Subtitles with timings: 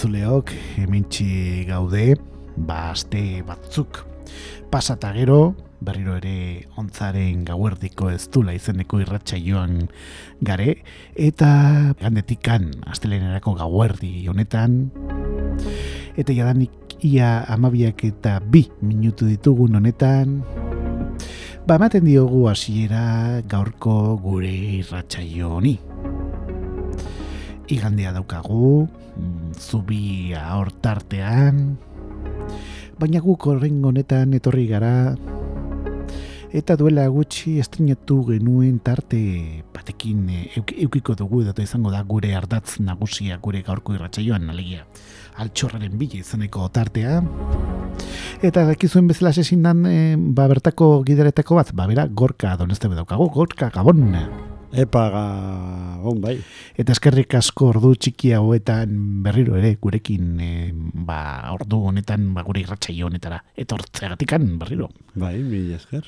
[0.00, 0.48] Entzuleok,
[0.80, 2.16] hementsi gaude,
[2.56, 3.98] ba aste batzuk.
[4.72, 5.52] Pasata gero,
[5.84, 9.90] berriro ere ontzaren gauerdiko ez dula izeneko irratxa joan
[10.40, 10.78] gare,
[11.12, 14.88] eta gandetikan astelenerako gauerdi honetan,
[16.16, 20.38] eta jadanik ia amabiak eta bi minutu ditugun honetan,
[21.68, 25.76] ba ematen diogu hasiera gaurko gure irratxa honi.
[27.68, 28.88] Igandea daukagu,
[29.20, 31.76] Mm, zubia hortartean
[33.00, 35.14] baina guk horren honetan etorri gara.
[36.50, 39.20] Eta duela gutxi estrenatu genuen tarte
[39.70, 40.40] batekin e,
[40.82, 44.82] eukiko dugu eta izango da gure ardatz nagusia gure gaurko irratsaioan alegia
[45.40, 47.20] altxorraren bile izaneko tartea.
[48.42, 53.30] Eta dakizuen bezala sesin dan e, ba bertako gideretako bat ba bera gorka doneste bedaukago
[53.30, 54.10] gorka gabon
[54.70, 55.02] Epa,
[56.06, 56.36] on bai.
[56.78, 62.62] Eta eskerrik asko ordu txiki hauetan berriro ere gurekin e, ba, ordu honetan ba, gure
[62.62, 63.42] irratxaio honetara.
[63.58, 64.90] Etortzeagatikan berriro.
[65.18, 66.06] Bai, mi esker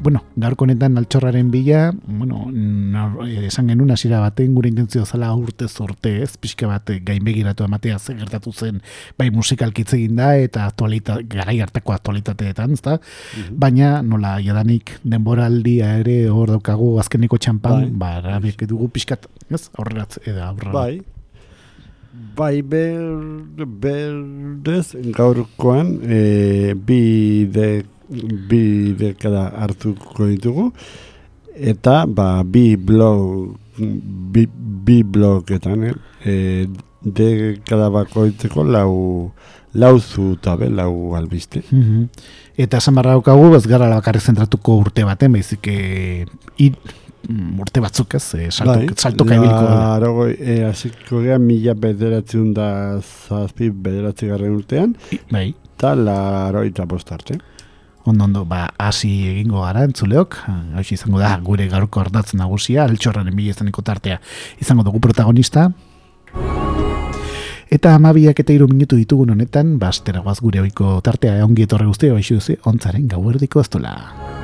[0.00, 5.32] bueno, gaurko honetan altxorraren bila, bueno, nor, eh, esan genuen hasiera baten gure intentzio zala
[5.34, 8.80] urte zorte, ez pixka bat eh, gainbegiratu ematea ze gertatu zen
[9.18, 12.98] bai musikalkitze egin da eta aktualita garai hartako aktualitateetan, ezta?
[13.00, 13.58] Mhm.
[13.58, 18.20] Baina nola jadanik denboraldia ere hor daukagu azkeniko txampan, bai.
[18.22, 19.68] ba rabiek dugu pixkat, ez?
[19.76, 20.72] Aurreratz eta aurrera.
[20.72, 21.00] Bai.
[22.38, 23.02] Bai, ber,
[23.66, 30.70] berdez gaurkoan e, bi de bi dekada hartuko ditugu
[31.54, 35.94] eta ba, bi blog bi, bi blogetan eh?
[36.24, 36.34] e,
[37.02, 39.30] dekada bakoitzeko lau
[39.78, 41.64] lauzu eta be, lau albiste.
[41.70, 42.08] Mm
[42.58, 46.24] Eta esan barra daukagu, ez gara bakarrik zentratuko urte baten, baizik e,
[46.58, 50.24] mm, urte batzuk ez, e, salto, bai, salto kaibiliko.
[50.34, 54.96] e, aziko gehan mila bederatzen da zazpi bederatzi garren urtean.
[55.30, 55.52] bai.
[55.76, 57.38] Eta laro eta postarte
[58.08, 60.38] ondo ondo ba hasi egingo gara entzuleok.
[60.74, 64.20] Hau izango da gure gaurko ardatzen nagusia altxorraren bila izaneko tartea
[64.60, 65.70] izango dugu protagonista.
[67.68, 72.16] Eta amabiak eta iru minutu ditugun honetan bastera guaz gure oiko tartea ongi etorre guztia
[72.16, 74.37] baixu ontzaren gauerdiko aztola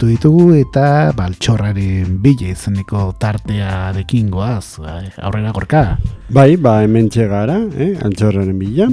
[0.00, 5.98] minutu ditugu eta baltxorraren bile izeneko tartea dekingoaz, eh, aurrera gorka.
[6.30, 8.88] Bai, ba, hemen txegara, eh, altxorraren bila.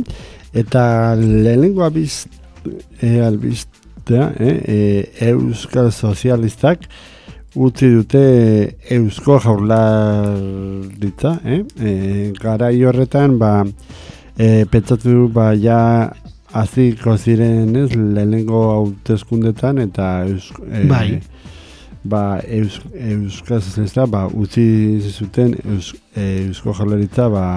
[0.53, 2.27] Eta lehenengo abiz,
[3.01, 6.89] e, albiztea, e, e, Euskal Sozialistak
[7.55, 13.63] utzi dute Eusko Jaurlaritza, e, e, gara horretan, ba,
[14.37, 16.11] e, pentsatu, ba, ja,
[16.61, 21.19] aziko ziren ez, lehenengo hautezkundetan, eta Eusko, e, bai.
[22.03, 24.67] ba, Eus, Euskal Sozialistak, ba, utzi
[25.11, 27.47] zuten Eus, e, Eusko Jaurlaritza, ba,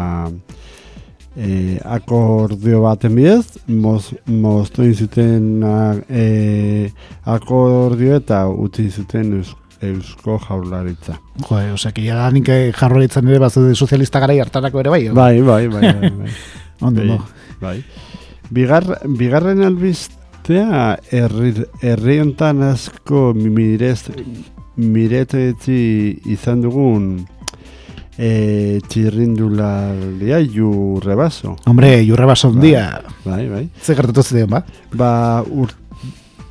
[1.36, 5.62] e, akordio baten bidez, moz, moztu zuten
[6.08, 6.90] e,
[7.24, 11.16] akordio eta utzi zuten eus, eusko jaurlaritza.
[11.46, 15.08] Jo, osea, que ya nik jarroritzen ere bazu de sozialista gara hartarako ere bai.
[15.08, 15.14] o?
[15.14, 15.92] Bai, bai, bai.
[15.92, 16.30] bai, bai.
[16.80, 17.18] Ondo, bai,
[17.60, 17.84] bai.
[18.50, 21.52] Bigar, bigarren albistea herri,
[21.86, 24.08] herri hontan asko mirez,
[24.74, 25.76] miretetzi
[26.34, 27.12] izan dugun
[28.18, 30.72] e, txirrindularia ju
[31.04, 31.54] rebaso.
[31.70, 32.88] Hombre, jurre baso un día.
[33.24, 33.68] Bai, bai.
[33.82, 34.64] Ze gertatu zidean, ba?
[34.98, 35.12] Ba,
[35.46, 35.70] ur,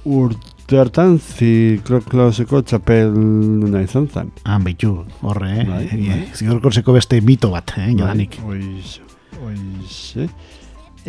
[0.07, 4.31] urte hartan ziklokloseko txapel nuna izan zen.
[4.47, 5.67] Han behitu, horre, eh?
[5.67, 6.21] Bai, Bai, bai.
[6.39, 8.39] Zigorkorseko beste mito bat, eh, jadanik.
[8.47, 9.01] Oiz,
[9.43, 10.29] oiz,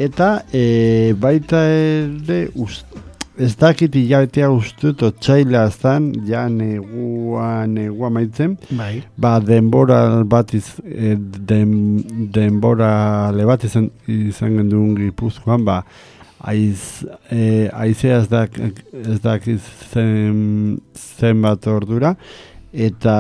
[0.01, 2.87] Eta e, baita ere ust,
[3.37, 9.03] ez dakit hilabetea ustut otxaila zan, ja negua, negua maitzen, Bai.
[9.21, 11.75] ba denbora bat iz, e, den,
[12.33, 12.93] denbora
[13.37, 15.83] le bat izan, izan genduen gipuzkoan, ba
[16.49, 18.57] aiz, e, aizea ez dak,
[19.05, 19.61] ez dakit
[19.93, 20.79] zen,
[21.21, 22.15] zenbat ordura,
[22.73, 23.15] eta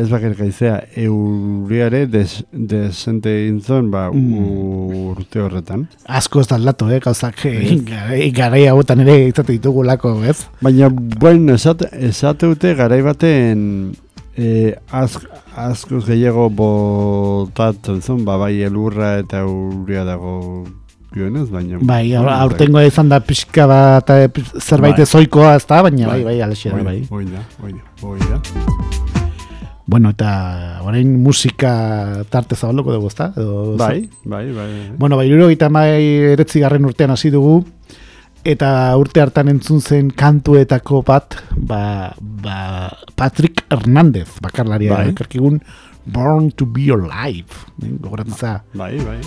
[0.00, 5.10] ez bakarrik aizea euriare des, desente intzon ba, Mm.
[5.12, 5.86] urte horretan.
[6.06, 7.00] Asko ez da aldatu, eh?
[7.04, 10.46] Gauzak eh, garai, garai hauetan ere izate ditugu lako, ez?
[10.62, 13.94] Baina, bueno, esate, esate dute garai baten
[14.36, 15.18] e, az,
[15.56, 20.64] askoz gehiago botatzen zen, ba, bai elurra eta euria dago
[21.16, 21.78] gionez, baina...
[21.80, 24.28] Bai, bueno, aurtengo izan da pixka bat eh,
[24.60, 25.06] zerbait Bai.
[25.06, 25.80] ezoikoa, ez da?
[25.86, 26.24] Baina bai, Bai.
[26.34, 26.98] bai, alexia da, bai.
[27.10, 28.40] Oi da, oi da, oi da.
[29.86, 30.30] Bueno, eta
[30.82, 33.30] orain musika tarte zabalduko dugu, ezta?
[33.38, 34.54] Edo, Bai, bai, bai.
[34.58, 34.92] bai.
[34.98, 37.60] Bueno, bai, iruro eretzi garren urtean hasi dugu,
[38.46, 45.08] eta urte hartan entzun zen kantuetako bat, ba, ba Patrick Hernández, bakarlaria, Bai.
[45.14, 45.62] ekarkigun
[46.06, 47.50] Born to be Alive,
[47.82, 48.62] eh, gogoratza.
[48.74, 49.18] Bai, bai.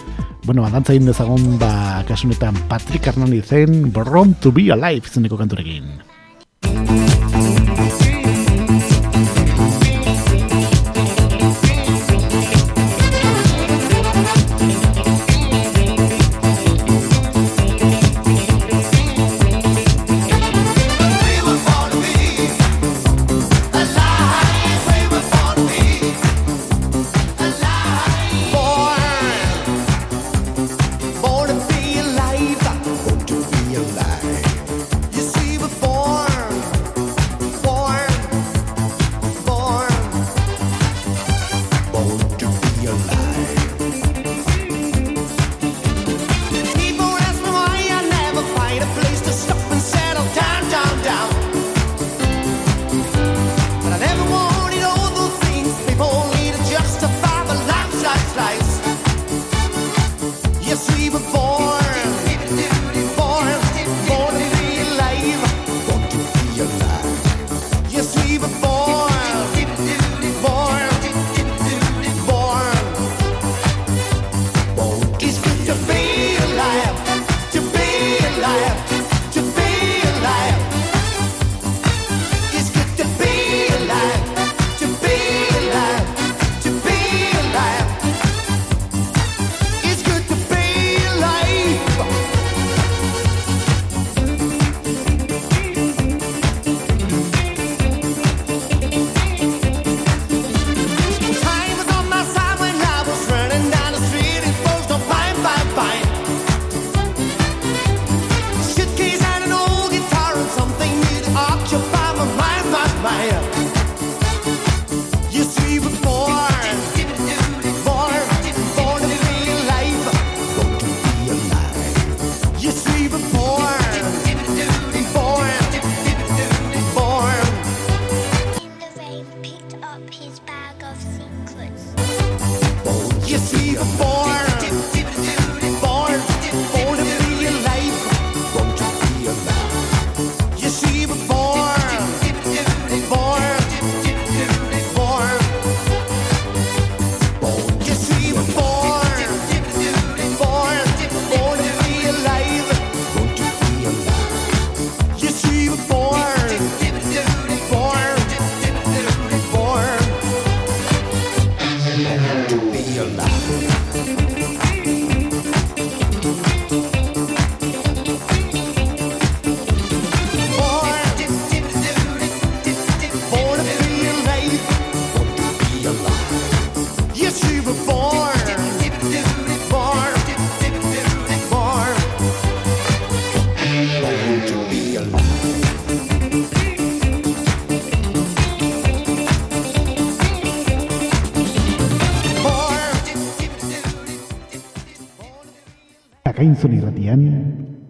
[0.46, 7.09] Bueno, ba, dantza egin dezagun, ba, kasunetan Patrick Hernandezen Born to be Alive izeneko kanturekin.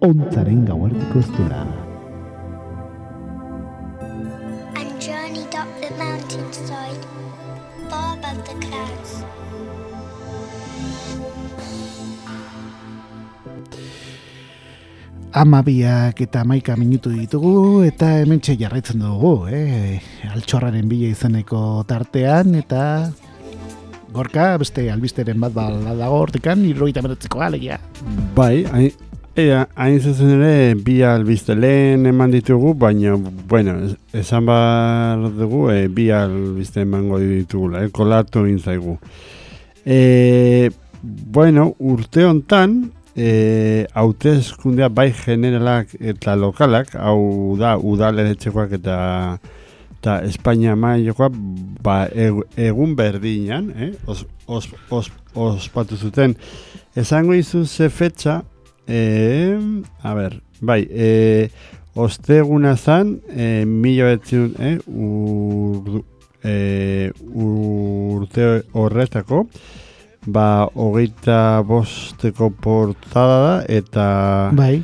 [0.09, 1.61] Ontzaren gauartiko ez dula.
[4.79, 7.03] and journeyed up the mountainside,
[7.89, 9.23] far above the clouds.
[15.31, 20.01] Amabiak eta maika minutu ditugu eta hemen jarraitzen dugu, eh?
[20.33, 23.11] altxorraren bila izeneko tartean eta
[24.11, 27.77] gorka beste albisteren bat bala dago hortikan, irroita beretzeko alegia.
[28.35, 33.15] Bai, hain, ea, hain zuzen ere, bi albiste lehen eman ditugu, baina,
[33.47, 38.97] bueno, es- esan behar dugu, e, bi albiste emango ditugula, eh, kolatu egin zaigu.
[39.85, 40.69] E,
[41.01, 48.97] bueno, urte hontan, e, hauteskundea bai generalak eta lokalak, hau da, udaletxekoak eta
[49.99, 51.27] eta Espainia mailakoa
[51.83, 53.89] ba, eg- egun berdinan, eh?
[54.07, 56.37] os, os, os, ospatu zuten.
[56.95, 58.41] Esango izu ze fetxa,
[58.89, 59.57] eh,
[60.03, 61.49] a ber, bai, eh,
[61.95, 66.01] osteguna zan, eh, mila betziun, eh, ur,
[66.43, 69.45] eh, urte horretako,
[70.27, 74.07] ba, hogeita bosteko portada da, eta...
[74.57, 74.81] Bai,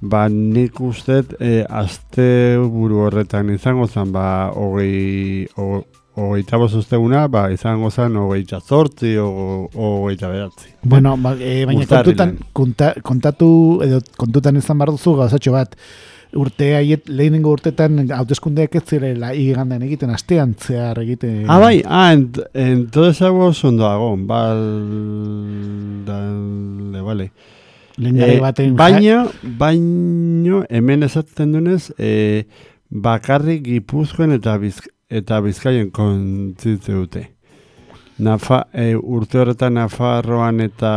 [0.00, 5.82] Ba, nik uste e, azte buru horretan izango zen, ba, hogei, ho-
[6.20, 10.68] hogeita bost usteguna, ba, izango zen hogeita zortzi, o- hogeita beratzi.
[10.82, 13.50] bueno, ba, e, baina kontutan, konta, kontatu,
[13.84, 15.76] edo kontutan izan behar duzu gauzatxo bat,
[16.32, 21.40] urte haiet, lehenengo urtetan hauteskundeak ez zirela igandean egiten, astean zehar egiten.
[21.50, 24.60] Ah, bai, ah, ent, entonces ondo dago, bal,
[26.06, 27.30] dale, vale.
[27.96, 29.26] Lehen garai Eh, baten baina,
[29.58, 32.46] baino, hemen esaten dunez, eh,
[32.88, 37.26] bakarrik gipuzkoen eta, bizk, eta bizkaien kontzitze dute.
[38.20, 40.90] Nafa, e, urte horretan Nafarroan eta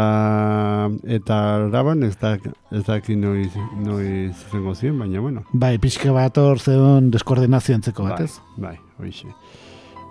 [1.08, 2.34] eta Araban ez da
[2.76, 5.46] ez daki noiz noiz izango ziren, baina bueno.
[5.54, 8.58] Bai, pixka bat hor zeon deskoordinazio antzeko bat, Bai, ez?
[8.58, 9.32] bai, hoixe.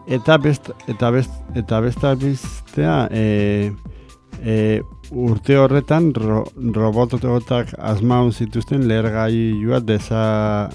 [0.08, 3.26] Eta best eta best eta besta biztea e,
[4.40, 4.56] e,
[5.12, 10.70] urte horretan ro, robototak asmau zituzten lehergailua desa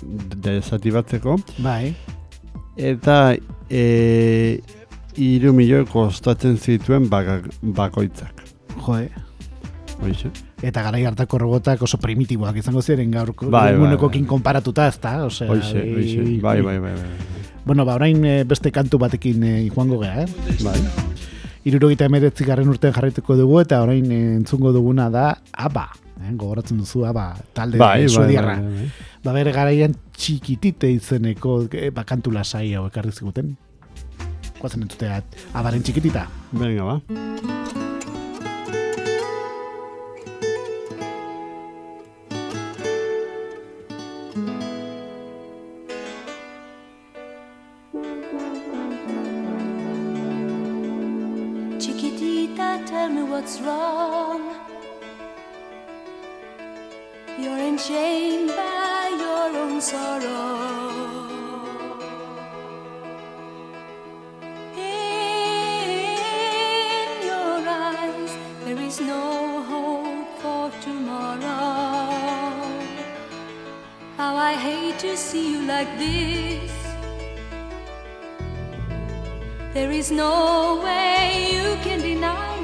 [0.45, 1.95] desatibatzeko Bai,
[2.77, 3.35] eta
[3.69, 4.59] e,
[5.17, 8.43] iru milioi kostatzen zituen bakoitzak.
[8.85, 9.09] joe.
[9.97, 10.29] Hoixe.
[10.61, 14.23] Eta garai hartako robotak oso primitiboak izango ziren gaurko Bai, bai, bai.
[14.29, 15.25] konparatuta, ez da?
[15.25, 16.41] Osea, Hoixe, i- hoixe.
[16.41, 17.09] Bai, bai, bai, bai.
[17.65, 20.27] Bueno, ba, orain eh, beste kantu batekin eh, joango gea, eh?
[20.63, 20.77] Bai.
[21.65, 25.87] Irurogeita emeretzi garren urtean jarraituko dugu eta orain eh, entzungo duguna da ABBA.
[26.21, 26.31] Eh?
[26.35, 28.55] Gogoratzen duzu ABBA, talde Bai, bai, suediarra.
[28.61, 28.91] bai, bai.
[29.27, 33.57] Ba, bere garaian txikitite izeneko eh, ba, kantu lasai hau ekarri ziguten.
[34.61, 35.19] Guazen entzutea,
[35.51, 36.23] abaren txikitita.
[36.55, 37.01] Venga, ba.
[51.83, 54.46] Chiquitita, tell me what's wrong.
[57.39, 61.27] You're enchained by your own sorrow.
[64.75, 66.07] In
[67.23, 68.31] your eyes,
[68.65, 72.09] there is no hope for tomorrow.
[74.17, 76.71] How I hate to see you like this.
[79.75, 82.59] There is no way you can deny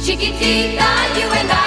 [0.04, 1.63] Chiquitita, you and I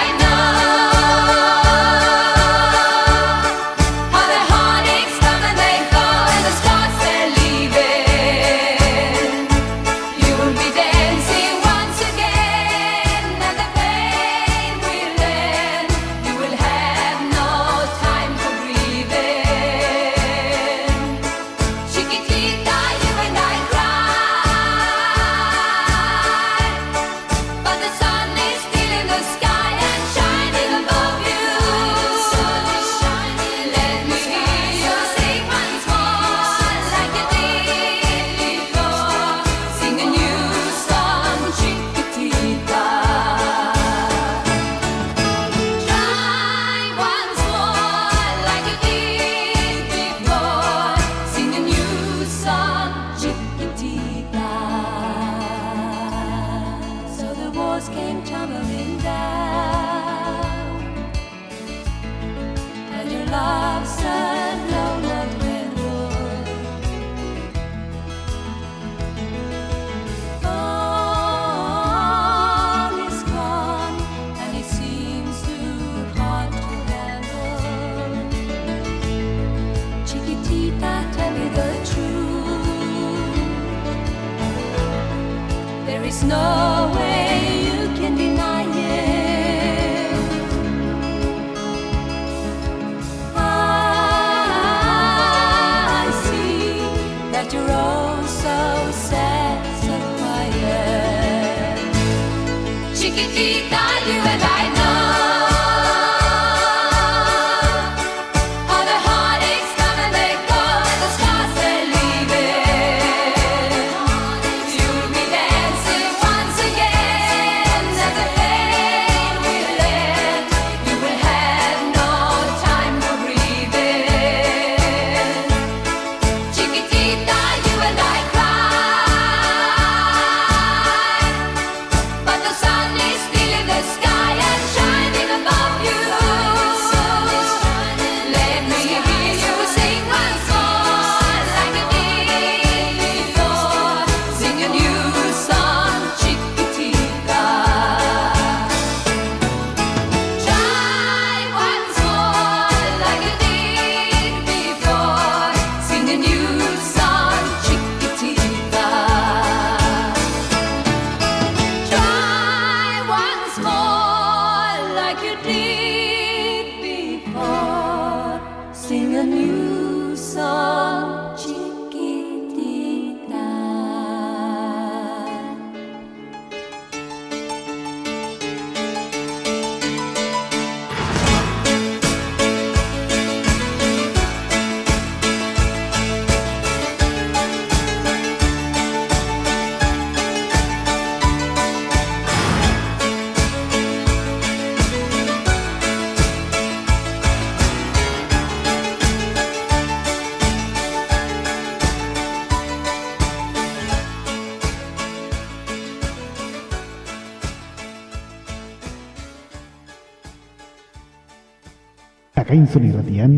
[212.47, 213.33] Akainzun irratian,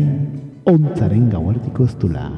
[0.70, 2.28] ontzaren gauartiko ez dula.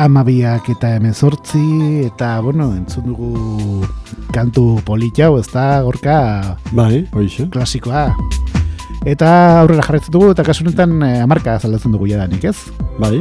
[0.00, 3.82] Amabiak eta emezortzi, eta, bueno, entzun dugu
[4.32, 7.50] kantu polita hau, ez da, gorka Bai, hoixe.
[7.50, 8.06] klasikoa.
[9.04, 9.28] Eta
[9.60, 12.56] aurrera jarretzen dugu, eta kasu honetan eh, hamarka zaldatzen dugu jadanik, ez?
[13.02, 13.18] Bai.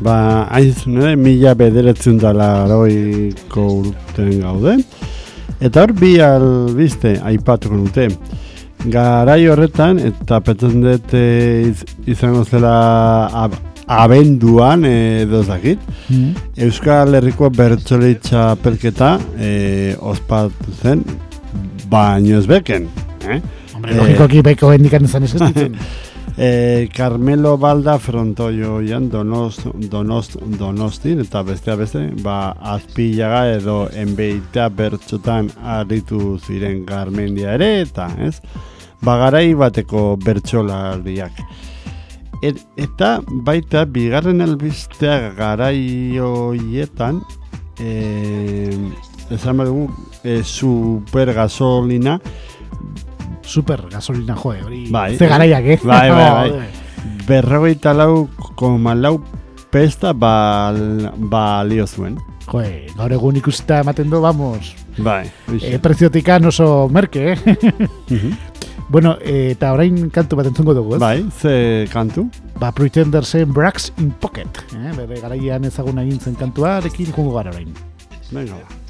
[0.00, 4.76] Ba, hain zuen ere, mila bederatzen dala aroiko urten gaude.
[5.60, 8.08] Eta hor bi albiste aipatuko dute.
[8.94, 11.82] Garai horretan, eta pentsatzen dut eh, iz-
[12.14, 12.74] izango zela
[13.44, 13.56] ab,
[13.88, 16.30] abenduan edo ez dakit, Mm.
[16.64, 21.02] Euskal Herriko bertsoleitza pelketa eh, ospatu zen,
[21.90, 22.86] baino ez beken.
[23.28, 23.40] Eh?
[23.74, 23.96] Hombre, Eh.
[23.98, 25.74] logikoki beko hendikan izan existitzen.
[26.40, 35.48] E, Carmelo Balda frontoioian donost, donost, donostin eta bestea beste, ba, azpilaga edo enbeita bertxotan
[35.66, 38.36] aritu ziren garmendia ere, eta, ez?
[39.02, 41.42] Ba, garai bateko bertsolariak.
[42.46, 47.18] Et, eta baita bigarren albistea garai hoietan,
[47.82, 48.70] e,
[49.34, 49.90] esan behar dugu,
[50.22, 52.20] e, super gasolina,
[53.48, 54.82] Super gasolina joe, hori.
[54.92, 55.16] Bai.
[55.16, 55.78] Ze garaiak, eh?
[55.82, 56.68] Bai, bai, bai.
[57.28, 59.22] Berrogeita lau koma lau
[59.72, 62.18] pesta bal, balio zuen.
[62.48, 65.28] Joe, gaur egun ikusita ematen du, vamos, Bai,
[65.60, 67.56] e, preziotikan oso merke, eh?
[68.10, 68.32] Mhm.
[68.88, 71.00] bueno, e, eta orain kantu bat entzungo dugu, ez?
[71.00, 72.24] bai, ze kantu?
[72.58, 74.92] Ba, Pretendersen Brax in Pocket, eh?
[74.96, 77.68] bere garaian ezaguna egin zen kantuarekin jungo gara orain.
[78.32, 78.87] Venga, ba.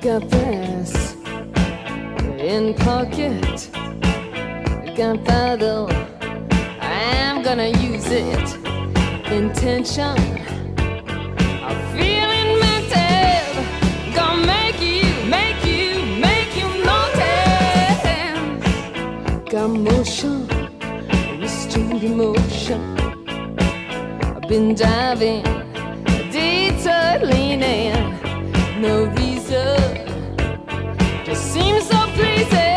[0.00, 1.16] Got this
[2.38, 3.68] in pocket.
[4.96, 5.88] Gunpowder.
[6.80, 8.56] I'm gonna use it.
[9.26, 10.16] Intention.
[11.66, 13.64] I'm feeling mental.
[14.14, 18.04] Gonna make you, make you, make you notice.
[19.50, 20.46] Got motion,
[21.40, 22.80] restrained emotion.
[24.22, 25.42] I've been diving,
[26.30, 27.94] detour leaning,
[28.80, 29.27] no reason.
[31.24, 32.67] Just seems so pleasing.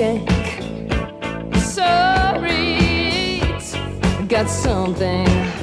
[0.00, 0.62] cake.
[1.60, 3.42] Sorry,
[4.28, 5.59] got something.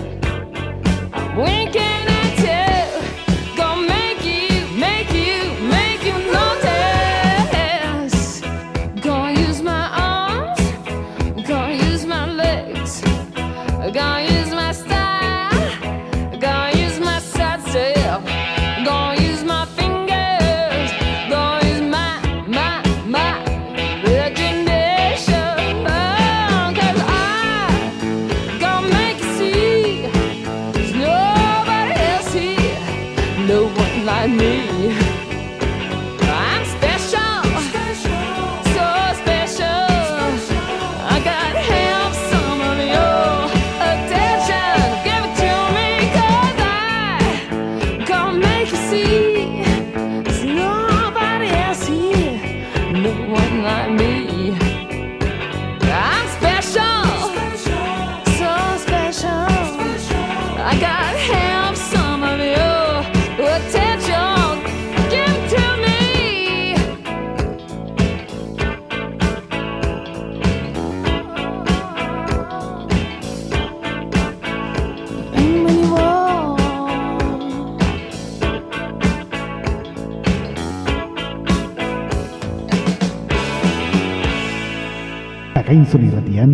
[85.87, 86.53] Akainzon irratian,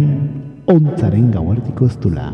[0.69, 2.25] ontzaren gauartiko ez dula.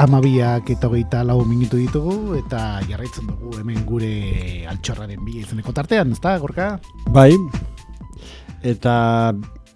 [0.00, 6.16] Amabiak eta hogeita lau minutu ditugu, eta jarraitzen dugu hemen gure altxorraren bi izeneko tartean,
[6.16, 6.78] ezta, gorka?
[7.12, 7.36] Bai,
[8.64, 8.96] eta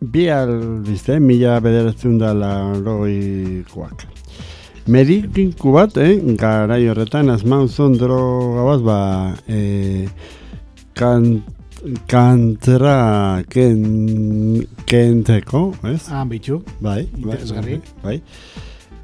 [0.00, 4.15] bi albizte, mila bederatzen da laroikoak.
[4.86, 8.98] Medikinku bat, eh, garai horretan, asmauzon droga bat, ba,
[9.48, 10.06] eh,
[10.94, 11.42] kan,
[12.06, 16.06] kantera ken, kenteko, ez?
[16.10, 16.60] Ah, bitxu.
[16.80, 18.20] Bai, bai, bai.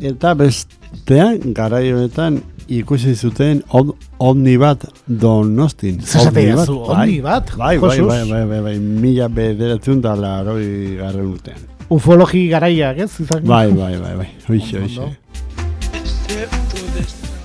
[0.03, 6.01] Eta bestean, garai honetan, ikusi zuten om- omni bat donostin.
[6.01, 6.95] Zesate Omni bat, zu, bai.
[7.09, 11.59] omni bat, Bai, bai, bai, bai, bai, bai, mila bederatzen da laroi garren urtean.
[11.91, 13.11] Ufologi garaiak, ez?
[13.45, 15.17] Bai, bai, bai, bai, hoxe, hoxe.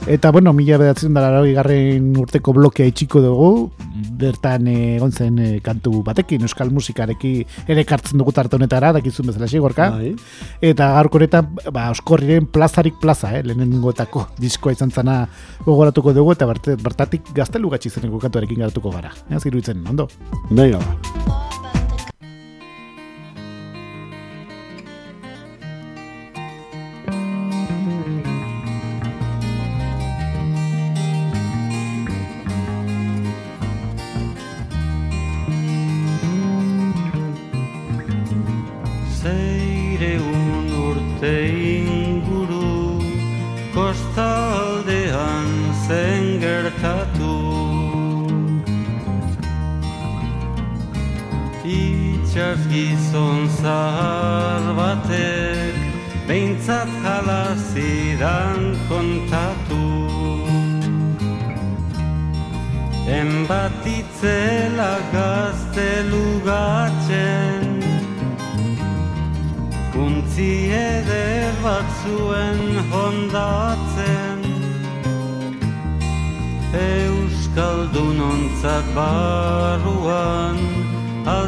[0.07, 3.49] Eta, bueno, mila bedatzen dara garren urteko blokea itxiko dugu,
[4.15, 9.51] bertan egon zen eh, kantu batekin, euskal musikarekin ere kartzen dugu tarte honetara, dakizun bezala
[9.51, 9.89] sigorka.
[9.97, 10.13] Bai.
[10.63, 15.19] Eta gaurko honetan, ba, oskorriren plazarik plaza, eh, lehenengoetako diskoa izan zana
[15.67, 19.11] gogoratuko dugu, eta bertatik gaztelu gatsi zeneko kantuarekin garatuko gara.
[19.27, 20.07] Ez iruditzen, ondo?
[20.49, 21.56] Venga, ba.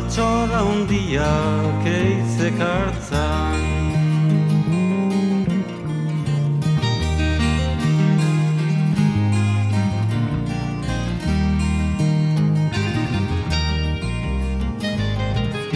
[0.10, 3.62] Altxora hundiak eizek hartzan.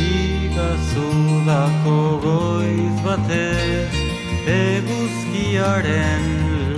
[0.07, 3.93] Igazudako goiz batez
[4.57, 6.27] Eguzkiaren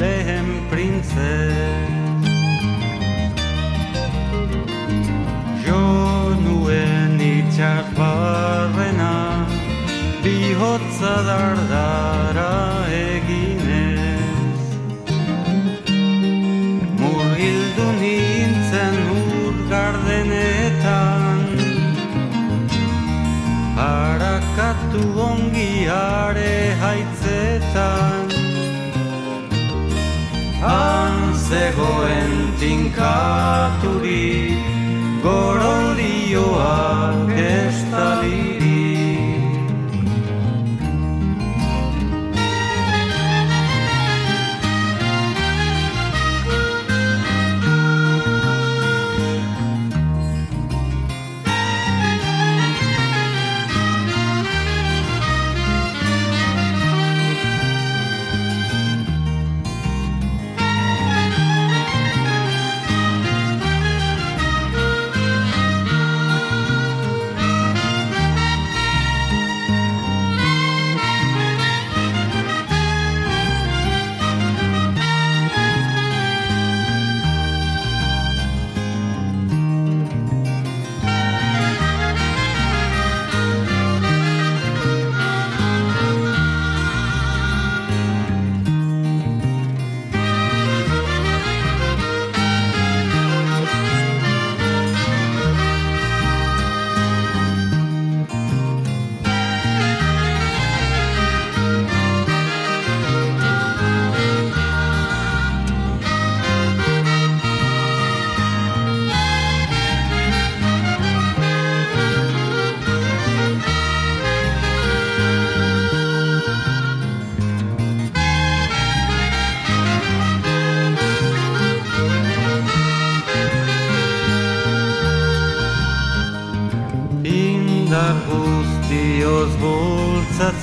[0.04, 1.85] lehen printzez
[7.56, 9.48] itxak barrena
[10.24, 12.52] Bihotza dardara
[12.92, 14.60] eginez.
[17.00, 21.40] Murgildu nintzen ur gardenetan
[23.80, 28.28] Harakatu ongiare haitzetan.
[30.66, 31.16] Han
[31.48, 34.60] zegoen tinkaturik
[36.36, 38.55] Gorolioak estalirik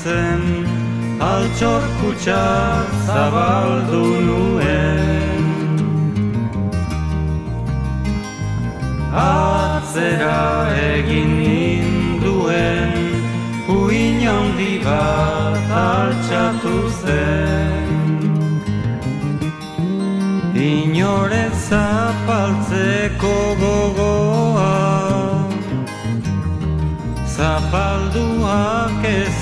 [0.03, 0.67] bultzatzen
[1.21, 5.45] Altxor kutsa zabaldu nuen.
[9.15, 12.93] Atzera egin ninduen
[13.69, 17.91] Uin handi bat altxatu zen.
[20.55, 24.73] Inore zapaltzeko gogoa
[27.37, 29.33] Zapalduak ez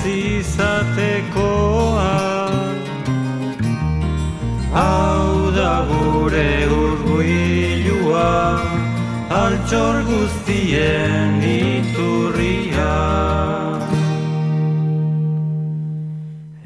[9.71, 12.95] Altxor guztien iturria.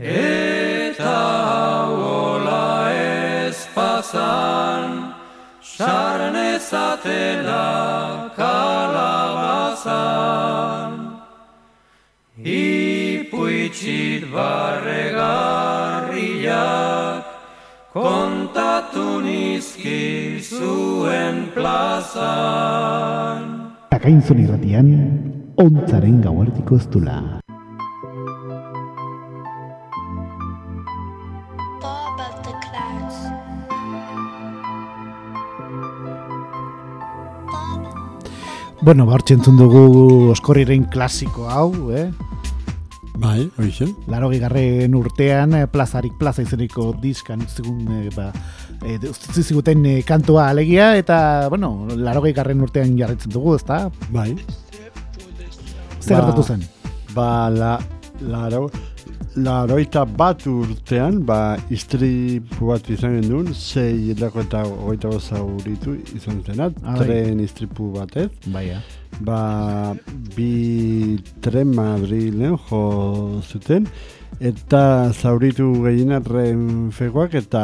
[0.02, 1.20] Eta
[1.86, 5.14] hola ez pasan
[5.62, 9.94] Saren ezatela kalabazan.
[12.42, 14.85] Ipuitxit barregarriak
[18.96, 23.44] Kontatu nizki zuen plazan
[23.92, 24.88] Akainzun irratian,
[25.60, 27.18] ontzaren gauartiko ez dula.
[31.84, 33.20] Bob of the clouds.
[37.52, 37.92] Bob
[38.80, 42.08] Bueno, ba, hortxe entzun dugu oskorriren klasiko hau, eh?
[43.18, 43.88] Bai, hoxe.
[44.12, 48.32] Laro garren urtean, eh, plazarik plaza izeneko diskan utzigun, eh, ba,
[48.84, 53.90] eh, utzi ziguten eh, kantua alegia, eta, bueno, laro garren urtean jarretzen dugu, ezta?
[54.12, 54.36] Bai.
[56.02, 56.64] Zer Ba, gertatu zen?
[57.16, 57.80] Ba, la,
[58.22, 58.70] laro,
[59.36, 66.44] laroita bat urtean, ba, istripu bat izan genuen, sei hilako eta hogeita goza uritu izan
[66.46, 67.06] zenat, Ah, bai.
[67.08, 68.30] tren istripu batez.
[68.48, 68.82] Baia.
[69.22, 69.96] ba,
[70.36, 73.86] bi tren Madrilen jo zuten
[74.44, 77.62] eta zauritu gehiena renfekoak eta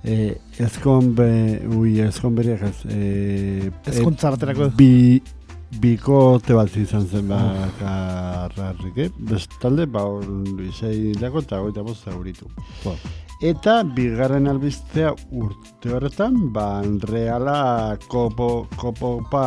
[0.00, 0.34] E,
[0.64, 1.28] ezkonbe,
[1.76, 2.76] ui, ezkonberiak ez.
[2.88, 5.20] E, Ezkontza baterako bi,
[5.78, 9.10] bikote bat izan zen bakarrik, eh?
[9.30, 10.06] Bestalde, ba,
[10.66, 12.48] izai dago eta goita bosta euritu.
[13.44, 19.44] Eta bigarren albistea urte horretan, ba, reala kopo, kopopa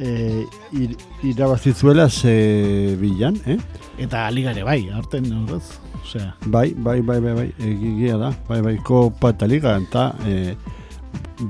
[0.00, 3.60] e, ir, irabazizuela ze bilan, eh?
[4.00, 5.89] eta liga ere bai, aurten horrez.
[6.02, 10.54] Osea, Bai, bai, bai, bai, bai, egigia da, bai, bai, kopa eta liga, eta e,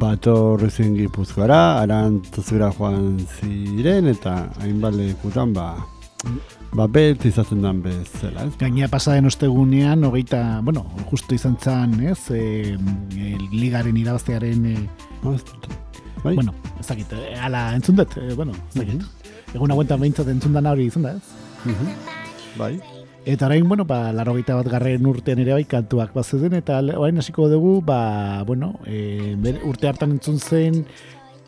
[0.01, 5.73] bat horrezen gipuzkoara, arantzazura joan ziren, eta hainbat lekutan, ba,
[6.75, 8.55] ba, bet izaten dan bezala, ez?
[8.61, 12.77] Gainea pasaden ostegunean, hogeita, bueno, justu izan zen, ez, e,
[13.17, 14.77] e, ligaren irabaztearen, e.
[16.21, 19.05] Bai, bueno, ez dakit, ala entzun dut, e, bueno, ez dakit.
[19.55, 21.37] Egun hauetan behintzat entzun dana hori izan da, ez?
[21.65, 21.95] mhm.
[22.59, 22.75] bai,
[23.25, 27.19] Eta orain, bueno, ba, larrogeita bat garren urtean ere bai kantuak bazeden, eta le- orain
[27.21, 29.37] hasiko dugu, ba, bueno, e,
[29.69, 30.87] urte hartan entzun zen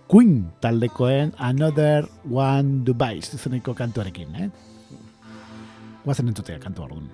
[0.06, 4.50] Queen taldekoen Another One Dubai izeneko kantuarekin, eh?
[6.04, 7.08] Guazen entzutea kantu orduan.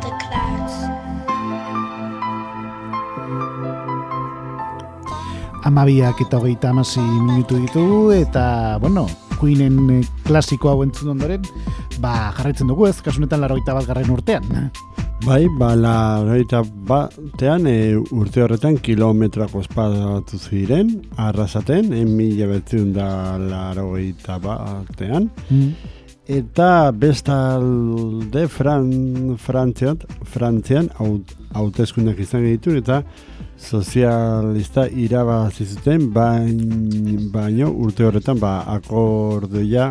[0.00, 0.76] The clouds.
[5.64, 9.06] Amabiak eta hogeita amasi minutu ditugu eta, bueno,
[9.40, 11.44] Queenen eh, klasiko hau entzun ondoren,
[12.00, 14.70] ba, jarraitzen dugu ez, kasunetan larogeita bat garren urtean.
[15.26, 16.24] Bai, ba, la
[16.88, 25.28] batean e, urte horretan kilometroak ospatu ziren, arrasaten, en mila betziun da larogeita batean.
[25.50, 25.74] Mm.
[26.30, 33.02] Eta bestalde Fran, Frantzian, Frantzian haut- hauteskundeak izan ditu eta
[33.58, 39.90] sozialista irabazi zuten bain, baino urte horretan ba akordoia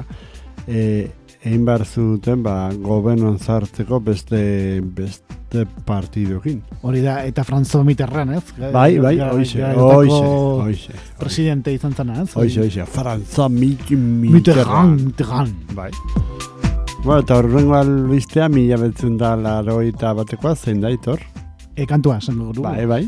[0.65, 1.09] e,
[1.43, 6.61] egin behar zuten ba gobernuan sartzeko beste beste partidokin.
[6.85, 8.43] Hori da, eta Franzo Mitterrand, ez?
[8.73, 10.25] Bai, bai, garetako hoize,
[10.65, 10.99] hoize.
[11.19, 12.35] Presidente izan zana, ez?
[12.35, 15.73] Hoize, hoize, Franza Mitterrand, Mitterrand.
[15.75, 15.89] Bai.
[17.03, 21.23] Bueno, eta horrengo albistea mila betzen da laroita batekoa, zein da, itor?
[21.75, 22.61] E, kantua, esan dugu.
[22.65, 23.05] Bai, bai.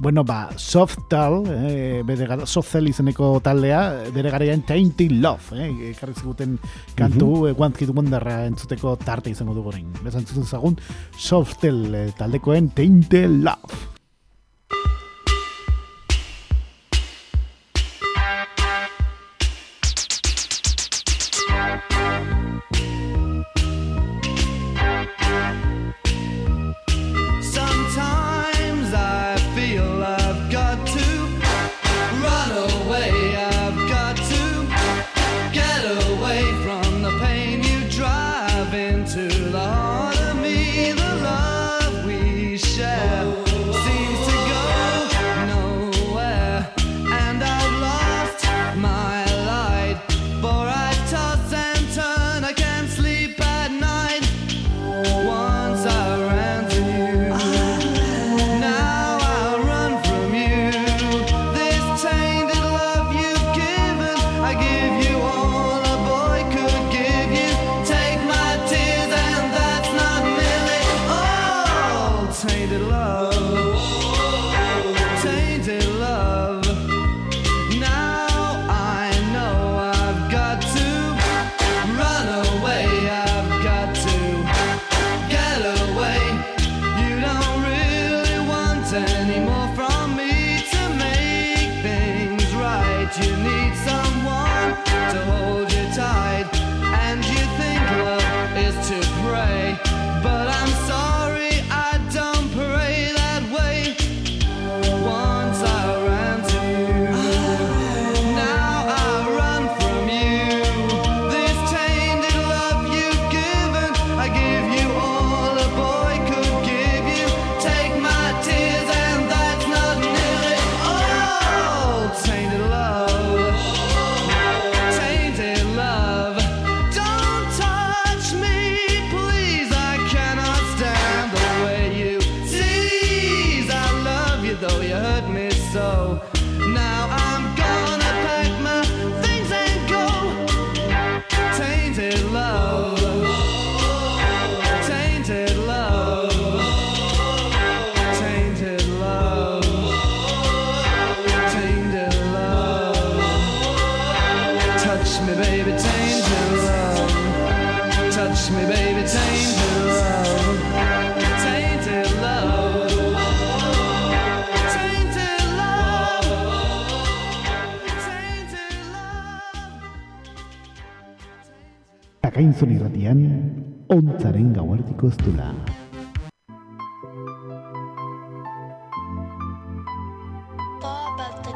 [0.00, 6.14] Bueno, ba, Softal, eh, bere gara, Softal izeneko taldea, bere garaian Tainted Love, eh, ekarri
[6.16, 6.56] ziguten
[6.96, 7.60] kantu, mm -hmm.
[7.60, 9.92] One Hit Wonderra entzuteko tarte izango dugu orain.
[10.02, 10.80] Bezan entzuten zagun,
[11.18, 13.89] Softal eh, taldekoen Tainted Love.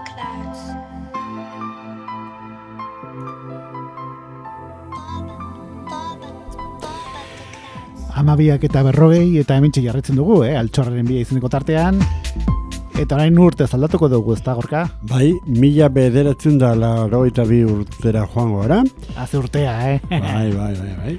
[0.09, 0.61] Clouds.
[8.14, 10.55] Amabiak eta berrogei, eta hementxe jarretzen dugu, eh?
[10.57, 11.99] altxorraren bia izeneko tartean.
[12.95, 14.84] Eta orain urte aldatuko dugu, ez da, gorka?
[15.11, 18.80] Bai, mila bederatzen da laroita bi urtera joango gara.
[19.18, 20.01] Haze urtea, eh?
[20.09, 21.18] Bai, bai, bai, bai.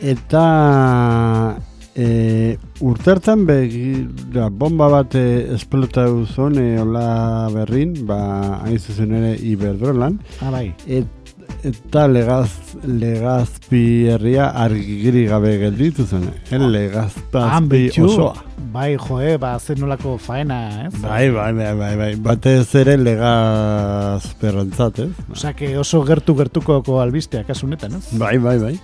[0.00, 1.56] Eta
[1.94, 8.20] e, urtertan begira bomba bat e, esplota zuen e, hola berrin, ba,
[8.64, 10.70] hain zuzen ere Iberdrolan, ah, bai.
[10.86, 11.34] et,
[11.68, 12.48] eta legaz,
[12.86, 13.82] legazpi
[14.14, 16.24] herria argiri gabe gelditu zen.
[16.30, 16.38] Eh?
[16.54, 18.32] Han Legazpi osoa.
[18.72, 20.94] bai, joe, ba, zer nolako faena, ez?
[21.02, 22.10] Bai, bai, bai, bai, bai.
[22.24, 25.12] Batez ere legaz perrantzat, ez?
[25.36, 28.06] Osea, que oso gertu-gertuko albistea, kasu honetan, ez?
[28.16, 28.74] Bai, bai, bai.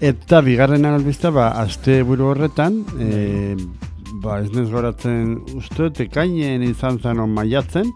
[0.00, 3.52] Eta bigarren albista, ba, azte buru horretan, e,
[4.24, 7.90] ba, ez nez goratzen uste, tekainen izan zanon maiatzen,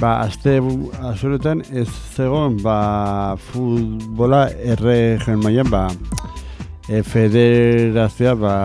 [0.00, 0.56] ba, azte
[1.04, 5.84] azuretan ez zegoen, ba, futbola erre maian, ba,
[6.88, 8.56] e, federazioa, ba,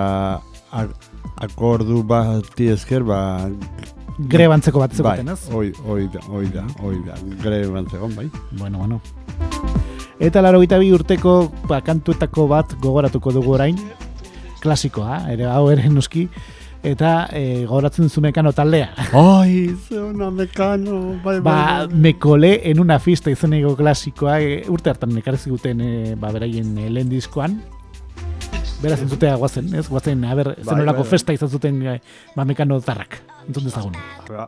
[1.44, 3.22] akordu bat esker, ba,
[4.32, 5.52] grebantzeko bat zegoen, bai, ez?
[5.52, 8.30] Oi, oi da, oi da, oi da, grebantzeko, bai.
[8.56, 9.02] Bueno, bueno.
[10.20, 13.78] Eta laro bi urteko ba, kantuetako bat gogoratuko dugu orain,
[14.60, 16.28] klasikoa, ere hau ere noski,
[16.84, 18.90] eta e, gogoratzen zu mekano taldea.
[19.14, 21.88] Oi, zona mekano, bai, bai, ba, bai.
[21.88, 26.78] Ba, mekole en una fiesta izeneko klasikoa, e, urte hartan nekarri ziguten e, ba, beraien
[26.78, 27.62] e, lehen diskoan,
[28.80, 29.90] Beraz entzutea guazen, ez?
[29.92, 31.10] Guazen, a ber, bai, zenolako bai, bai.
[31.12, 31.82] festa izan zuten
[32.36, 33.20] ba, mekano tarrak.
[33.48, 34.00] Entzun dezagun.
[34.30, 34.48] Ba,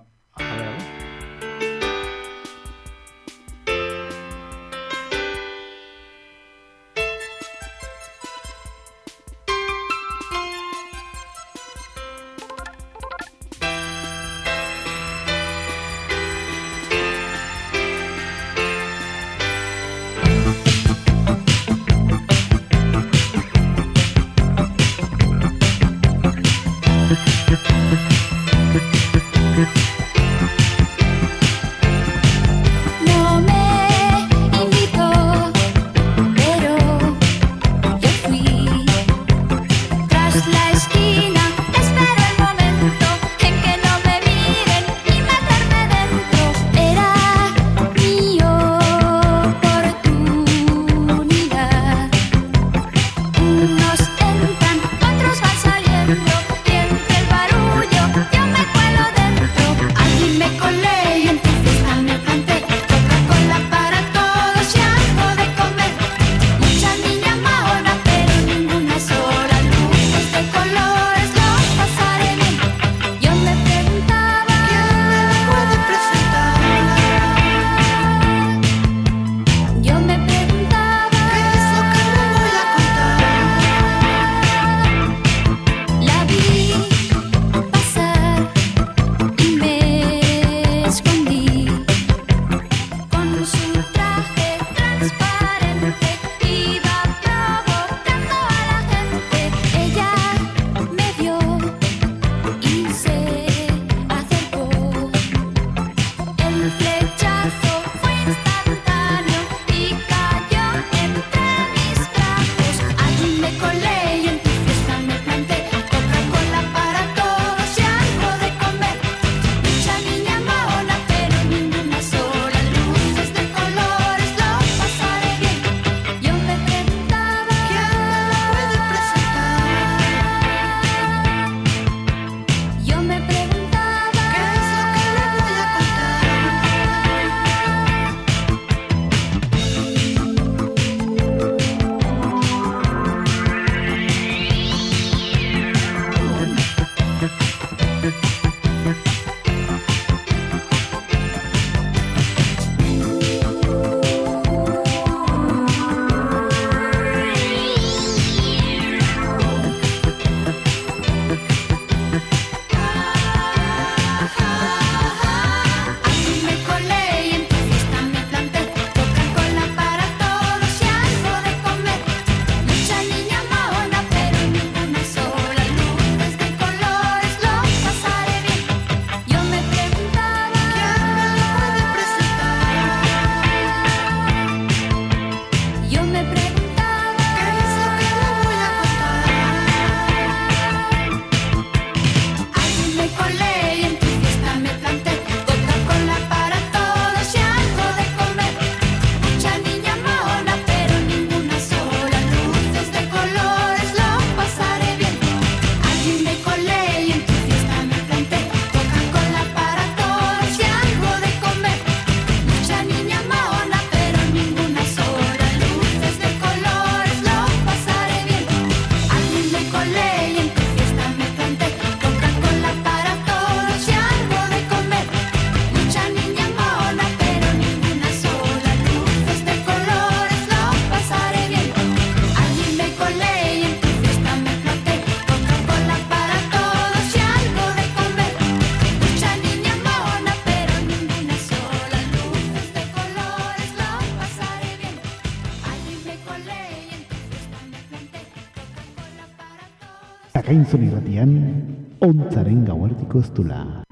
[253.11, 253.83] Chicos Tula.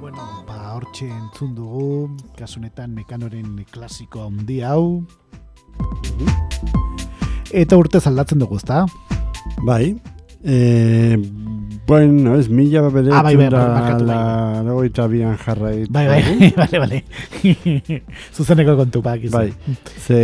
[0.00, 5.04] Bueno, ba, hortxe entzun dugu, kasunetan mekanoren klasiko handi hau.
[7.52, 8.86] Eta urte zaldatzen dugu, ezta?
[9.68, 9.98] Bai,
[10.40, 10.56] e,
[11.90, 14.20] bueno, ez mila bere Ah, bai, bai, da bai, la
[14.68, 15.84] lagoita bian jarrai.
[15.90, 16.22] Bai, bai,
[16.56, 17.02] bale, bale.
[18.36, 19.50] Zuzeneko kontu pak izan.
[19.50, 19.76] Bai,
[20.06, 20.20] ze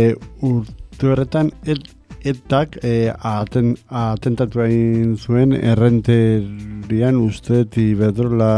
[0.47, 1.83] urte horretan et,
[2.27, 8.51] etak e, aten, atentatu egin zuen errenterian usteet iberdrola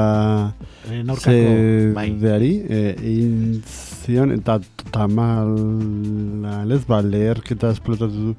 [0.90, 1.50] Eh, Aurkako,
[1.94, 2.06] bai.
[2.16, 4.56] zedeari e, egin zion eta
[4.96, 8.34] tamalez ba, leherketa esplotatu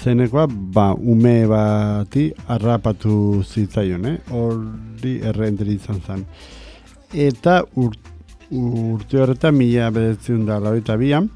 [0.00, 4.16] zenekoa ba, ume bati harrapatu zitzaion, eh?
[4.32, 6.24] hori errenteri izan zen.
[7.12, 7.96] Eta ur,
[8.50, 11.28] urte horretan mila bedetzen da lauita bian,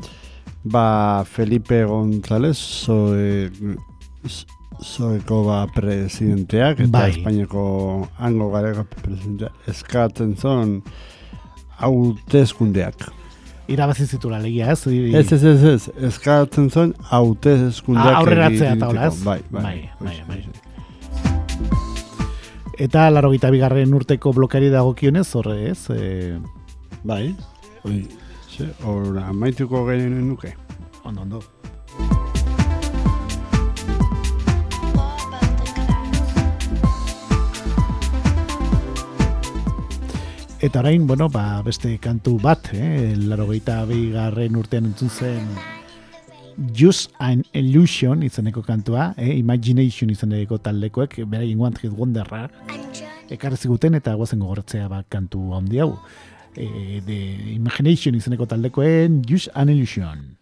[0.64, 3.50] ba Felipe González zoe,
[4.80, 7.10] zoeko ba presidenteak eta Bai.
[7.12, 7.64] Espainiako
[8.18, 10.78] hango gareko presidentea eskatzen zon
[11.82, 13.10] hauteskundeak.
[13.68, 14.86] Irabazi zitula legia, ez?
[14.86, 19.22] Ez, ez, ez, ez, eskatzen zon hauteskundeak Ah, aurreratzea eta hola, ez?
[19.24, 20.38] Bai, bai, Bai, bai, hoxe, bai.
[20.42, 20.60] hoxe.
[22.84, 25.88] Eta laro bigarren urteko blokeari dagokionez, horre ez?
[25.94, 26.38] E,
[27.04, 27.34] Bai,
[27.84, 28.08] oi,
[28.50, 30.54] ze, hor amaituko genen nuke.
[31.04, 31.42] ondo, ondo.
[40.64, 43.12] Eta orain, bueno, ba, beste kantu bat, eh?
[43.28, 45.48] laro bigarren urtean entzun zen
[46.72, 49.36] Just an Illusion izeneko kantua, eh?
[49.36, 52.48] Imagination izeneko taldekoek, beraien Want Hit Wonderra,
[53.28, 55.98] ekarri ziguten eta guazen gogoratzea ba, kantu handi hau.
[56.56, 57.18] E, de
[57.58, 60.38] Imagination izeneko taldekoen Just an Illusion.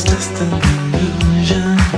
[0.00, 0.52] it's just an
[0.94, 1.97] illusion.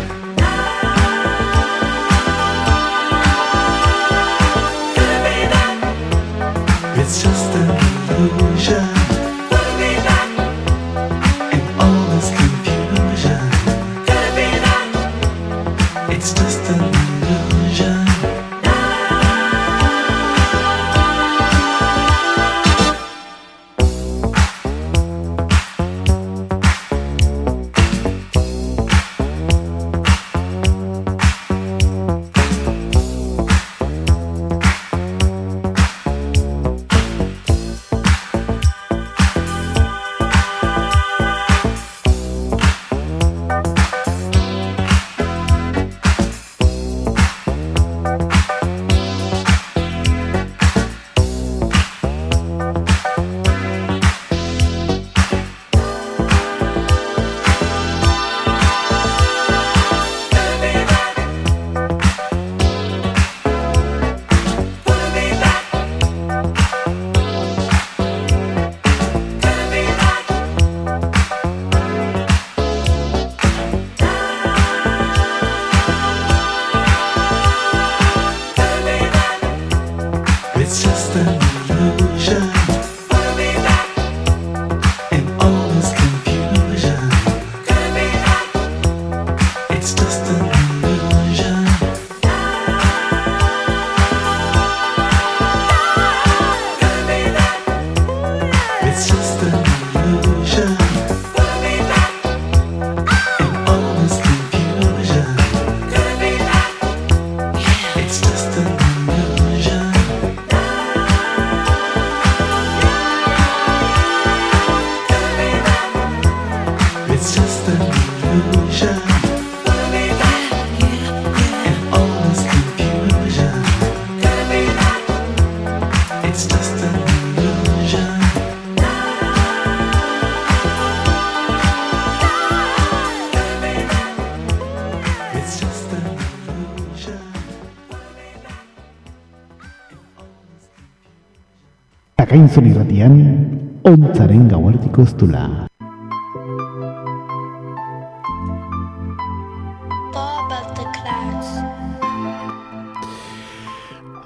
[142.90, 145.66] Irratian, ontzaren gauardiko eztula.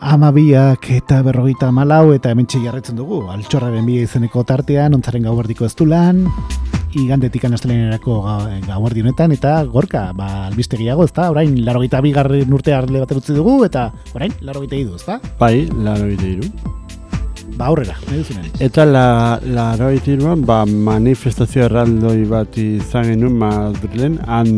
[0.01, 3.25] Amabiak eta berrogeita malau eta hementxe jarretzen dugu.
[3.33, 6.23] Altxorraren bi izeneko tartean, ontzaren gauardiko eztulan,
[6.95, 8.21] igandetik anastelenerako
[8.69, 11.31] gauardi honetan, eta gorka, ba, albistegiago, ezta?
[11.33, 15.19] Orain, larogeita bigarren urte arle bat utzi dugu, eta orain, larogeita idu, ezta?
[15.41, 16.53] Bai, laro iru.
[17.55, 18.47] Ba, aurrera, nahi duzunen.
[18.67, 19.05] Eta la,
[19.47, 24.51] laro iruan, ba, manifestazio erraldoi bat izan genuen Madrilen, an,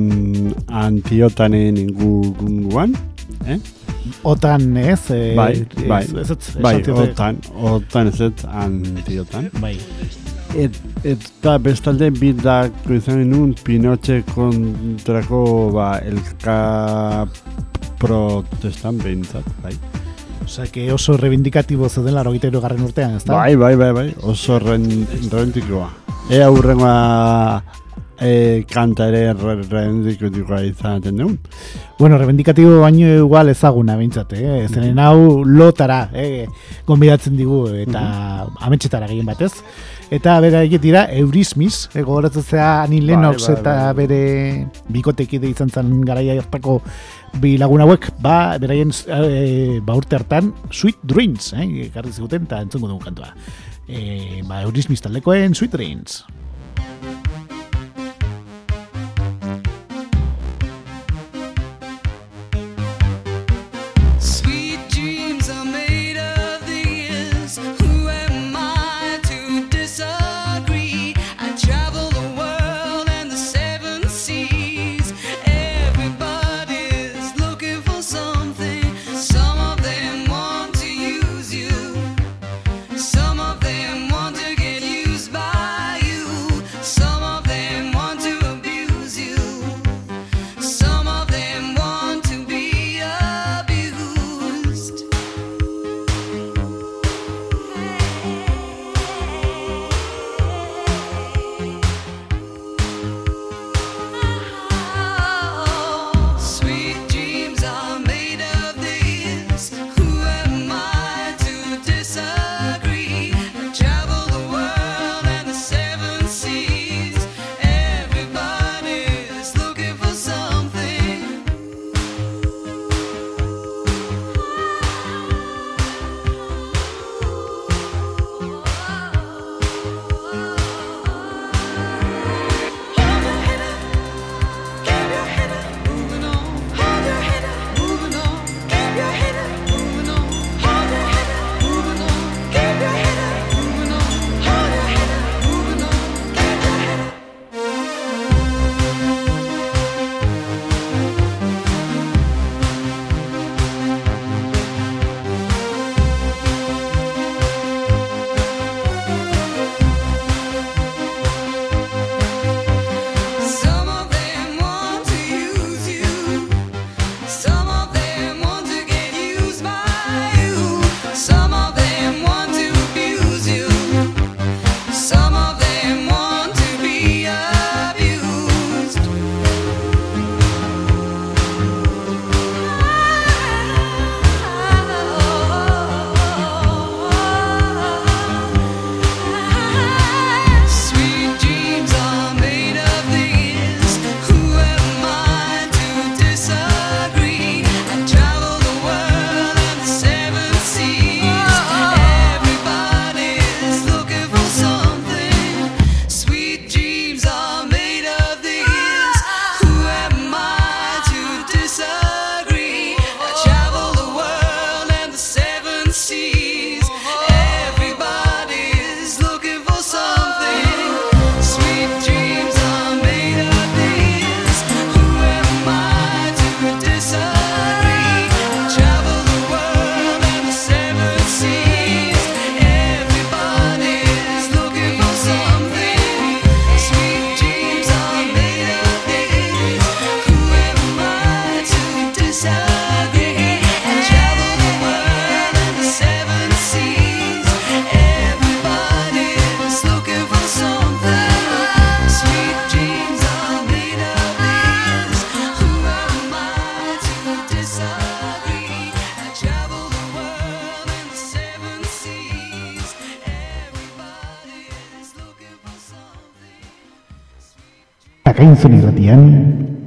[0.84, 2.94] antiotanen inguruan,
[3.44, 3.58] eh?
[4.24, 5.10] Otan, ez?
[5.10, 5.50] E, Bai,
[5.90, 8.32] bai, ez, ez, bai, otan, otan ez ez,
[8.64, 9.50] antiotan.
[9.60, 9.74] Bai.
[10.56, 15.42] Et, eta bestalde bidak izan genuen Pinotxe kontrako
[15.76, 16.58] ba, elka
[18.00, 19.76] protestan behintzat, bai.
[20.46, 23.34] Osea, que oso reivindikatibo zeuden larogeita garren urtean, ezta?
[23.34, 24.86] Bai, bai, bai, bai, oso ren,
[25.32, 25.88] rendikoa.
[26.30, 27.62] Ea hurrengoa
[28.20, 31.34] e, kanta ere re- rendikotikoa izaten duen.
[31.98, 34.68] Bueno, reivindikatibo baino igual ezaguna behintzat, eh?
[34.70, 36.46] Zeren hau lotara, eh?
[36.86, 39.52] Gonbidatzen digu eta ametxetara gehien batez.
[40.06, 44.06] Eta bera dira Eurismis, eh, gogoratzen zea Annie Lennox bai, bai, eta bai.
[44.06, 46.78] bere bikotekide izan zen garaia hartako
[47.42, 51.66] bi lagun hauek, ba, beraien eh, ba urte hartan Sweet Dreams, eh?
[51.88, 53.32] Ekarri ziguten eta entzungo dugu kantua.
[53.88, 56.22] Eh, ba, Eurismis taldekoen Sweet Dreams.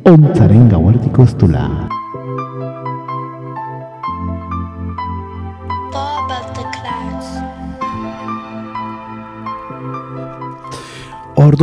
[0.09, 1.88] Ontzaren gauerdiko estula.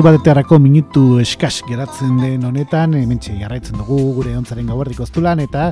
[0.07, 5.64] Batetarako minutu eskas geratzen den honetan, hementxe jarraitzen dugu gure ontzaren gauerdiko estulan, eta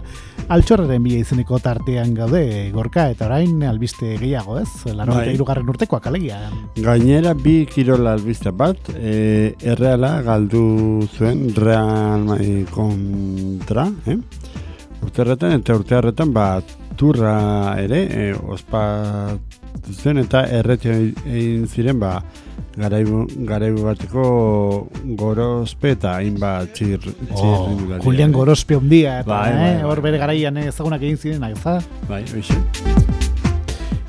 [0.50, 2.42] altxorraren bila izeneko tartean gaude,
[2.74, 5.28] gorka, eta orain albiste gehiago ez, laro Bai.
[5.36, 6.40] irugarren urtekoak alegia.
[6.74, 10.64] Gainera bi kirola albiste bat, e, erreala galdu
[11.14, 14.18] zuen Real Madrid kontra, eh?
[15.04, 16.48] Urte horretan eta urte horretan ba
[16.98, 17.36] turra
[17.78, 19.53] ere e, ospatu
[19.92, 22.22] zen eta erreti egin ziren ba
[22.76, 24.24] garaibu, garaibu bateko
[25.18, 28.02] gorospe eta hainbat txir, txirrindulari.
[28.02, 29.84] Julian Gorospe ondia, eta Bai, eh, bai, bai.
[29.90, 31.84] hor bere garaian ezagunak egin zirenak, ez?
[32.08, 32.56] Bai, hoxe.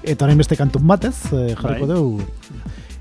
[0.05, 1.95] Eta orain beste kantun batez, eh, jarriko Bai.
[1.95, 2.21] dugu.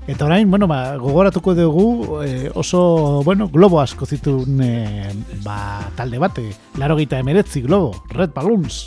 [0.07, 5.09] Eta orain, bueno, ba, gogoratuko dugu eh, oso, bueno, globo asko zituen eh,
[5.43, 6.45] ba, talde bate.
[6.77, 8.83] Laro gita emeretzi globo, Red Balloons.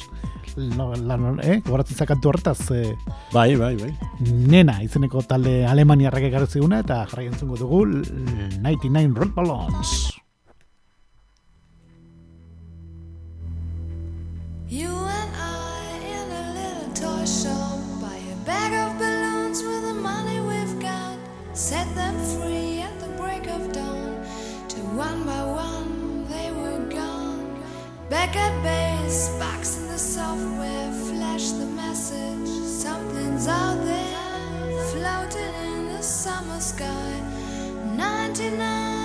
[0.59, 2.95] No, lan, eh, kantu horretaz, eh,
[3.33, 3.93] Bai, bai, bai.
[4.21, 10.11] nena izeneko talde alemaniarrak ekarri ziguna, eta jarrai entzungo dugu l- 99 Red Balloons.
[14.69, 19.95] You and I in a little toy shop buy a bag of balloons with the
[19.95, 21.17] money we've got.
[21.55, 24.21] Set them free at the break of dawn.
[24.69, 27.49] Till one by one they were gone.
[28.11, 29.79] Back at base, box
[36.29, 37.23] summer sky.
[37.97, 38.98] 99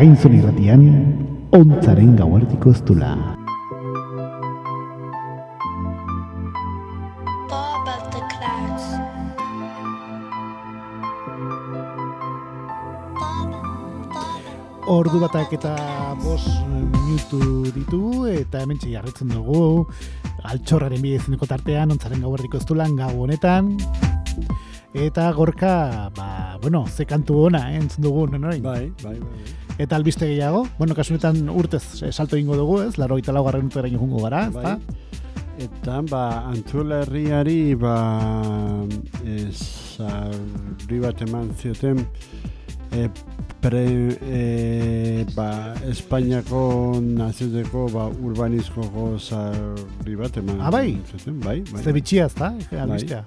[0.00, 0.82] Akainzun irratian,
[1.52, 2.14] ontzaren.
[7.50, 7.84] Bob, Bob,
[14.88, 15.76] Ordu batak eta
[16.24, 19.84] bos minutu ditu eta hemen jarritzen dugu
[20.48, 23.76] altxorraren bidezineko tartean ontzaren gauardiko ez dulan gau honetan
[24.94, 28.62] eta gorka, ba, bueno, ze kantu ona, eh, entzun dugu, norain?
[28.62, 29.59] Bai, bai, bai.
[29.80, 32.98] Eta albiste gehiago, bueno, kasu honetan urtez eh, salto egingo dugu, ez?
[33.00, 34.74] Laro eta laugarren urteraino jungo gara, ez da?
[34.76, 35.06] Bai.
[35.60, 36.20] Eta, ba,
[36.50, 37.94] Antzuela herriari, ba,
[39.56, 42.00] sarri bat eman zioten,
[42.96, 43.08] e,
[43.60, 43.82] pre,
[44.20, 45.48] e, ba,
[45.88, 46.62] Espainiako
[47.04, 50.98] nazioteko, ba, urbanizkoko sarri bat eman Ah, bai?
[51.10, 51.82] zioten, bai, bai.
[51.84, 52.52] Ze bitxia, ez da?
[52.84, 53.24] Albistea.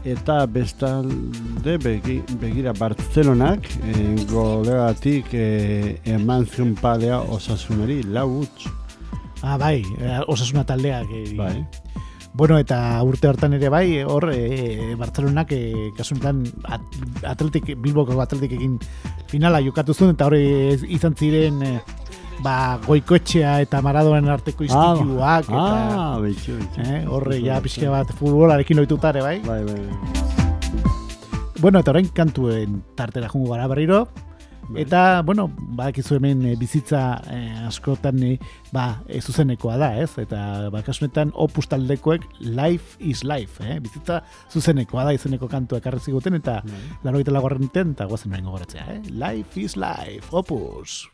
[0.00, 8.70] Eta bestalde begi, begira Bartzelonak e, golegatik e, eman zion palea osasunari lau huts.
[9.42, 11.06] Ah, bai, eh, osasuna taldeak.
[11.12, 11.66] eh, Bai.
[12.32, 16.80] Bueno, eta urte hartan ere bai, hor, e, Bartzelonak, e, kasu honetan, at,
[17.26, 18.78] atletik, Bilboko atletikekin
[19.28, 21.80] finala jokatu zuen, eta hori izan ziren, e,
[22.44, 26.86] ba, goikoetxea eta maradonen arteko istiluak, eta, ah, betxo, betxo.
[26.86, 29.38] eh, horre, ja, pixka bat futbolarekin loitutare, bai?
[29.44, 30.18] Bai, bai, bai.
[31.60, 34.08] Bueno, eta orain kantuen tartera jungo gara berriro,
[34.70, 34.84] Bai.
[34.84, 38.38] Eta, bueno, badakizu hemen e, bizitza e, askotan e,
[38.70, 40.12] ba, e, zuzenekoa da, ez?
[40.22, 43.80] Eta ba, kasunetan opus taldekoek life is life, eh?
[43.82, 44.20] Bizitza
[44.54, 46.82] zuzenekoa da izeneko kantua ekarri ziguten eta Bai.
[47.02, 49.00] laro eta lagarren iten, eta guazen noen gogoratzea, eh?
[49.10, 51.08] Life is life, opus.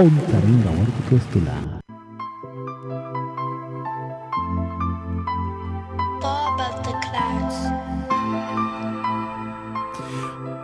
[0.00, 1.56] Ontzaren gauartiko ez dula.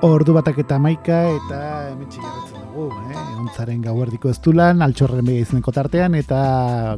[0.07, 1.59] Ordu batak eta maika eta
[1.91, 3.25] hemen jarretzen dugu, eh?
[3.43, 6.39] Ontzaren gauardiko ez dulan, altxorren bega izeneko tartean, eta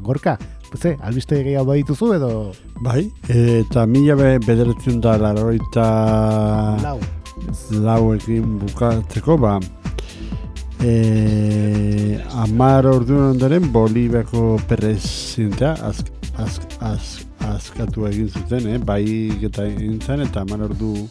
[0.04, 0.36] gorka,
[0.76, 2.30] ze, albiste gehiago badituzu edo
[2.84, 5.88] Bai, eta mila be, bederatzen da laroita
[6.84, 6.98] lau.
[7.72, 9.56] lauekin bukatzeko, ba,
[10.82, 16.02] e, amar orduan ondoren Boliviako presidentea az,
[16.36, 18.78] az, az, askatu egin zuten, eh?
[18.78, 21.08] bai eta egin eta amar ordu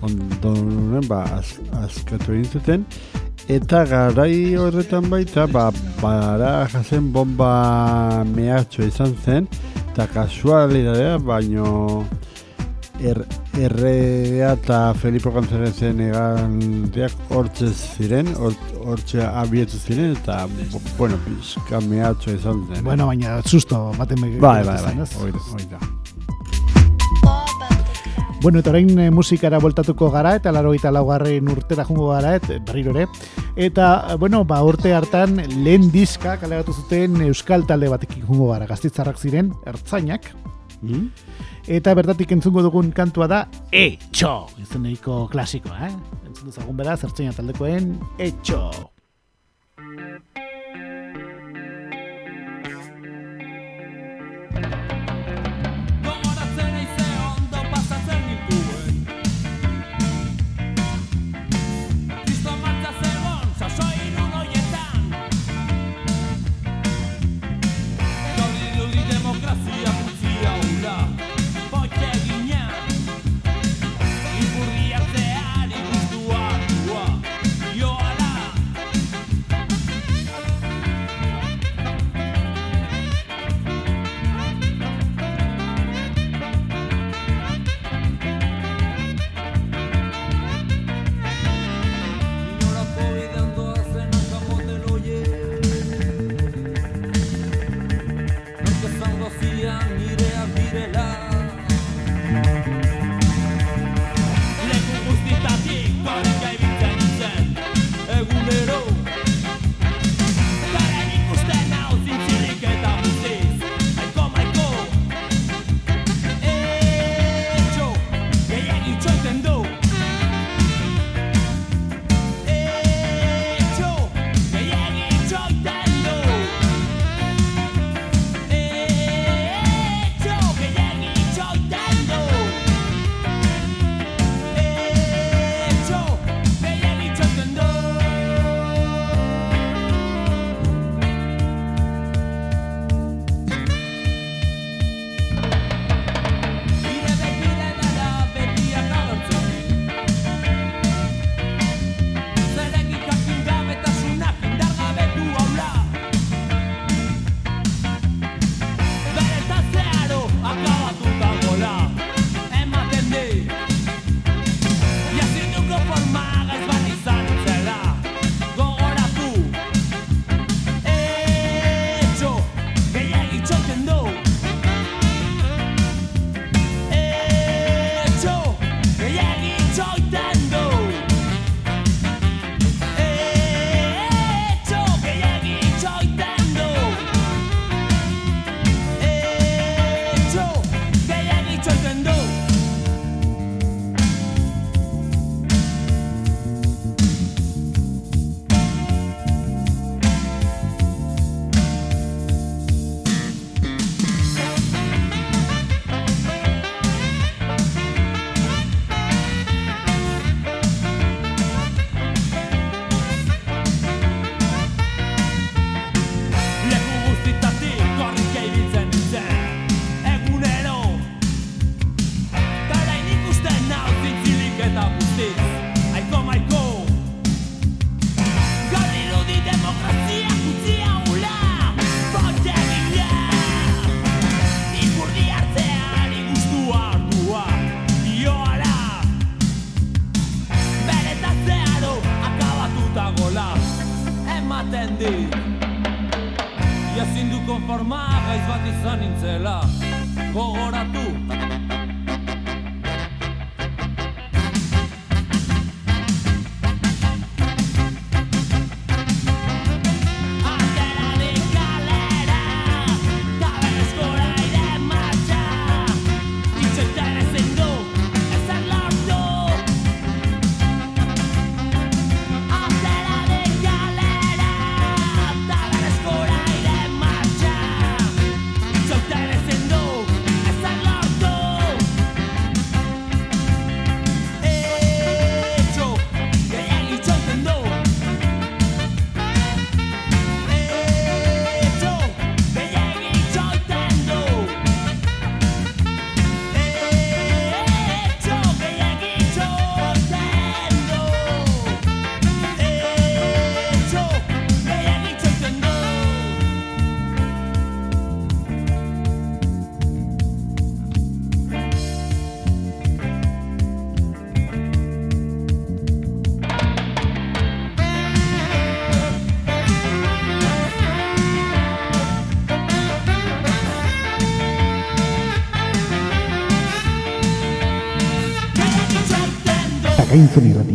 [0.00, 2.86] ondoren ba, az, askatu egin zuten,
[3.48, 5.70] eta garai horretan baita, ba,
[6.00, 9.48] bara jazen bomba mehatxo izan zen,
[9.92, 12.04] eta kasualidadea, baino
[13.00, 13.20] er,
[13.58, 20.46] erregea eta Felipe Gonzalezen egandiak hortze ziren, hort- hortze abietu ziren, eta,
[20.98, 22.84] bueno, pizka mehatxo izan zen.
[22.84, 25.10] Bueno, baina susto baten bega bai, bai, bai, ez?
[25.20, 25.78] hori da, hori da.
[27.22, 28.42] Far above the clouds.
[28.42, 32.48] Bueno, eta orain eh, musikara voltatuko gara, eta laro eta laugarren urtera jungo gara, et,
[32.66, 33.06] berriro ere.
[33.56, 39.18] Eta, bueno, ba, urte hartan lehen diska kaleratu zuten Euskal talde batekin jungo gara, gaztitzarrak
[39.18, 40.34] ziren, ertzainak,
[40.82, 41.06] Mm?
[41.66, 43.40] Eta bertatik entzungo dugun kantua da
[43.74, 45.94] Etxo, izeneiko klasikoa, eh?
[46.28, 48.60] Entzun dezagun beraz, ertzaina taldekoen Etxo.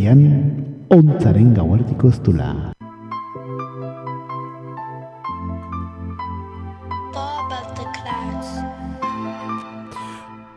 [0.02, 2.72] Irratian, ontzaren gauerdiko eztula.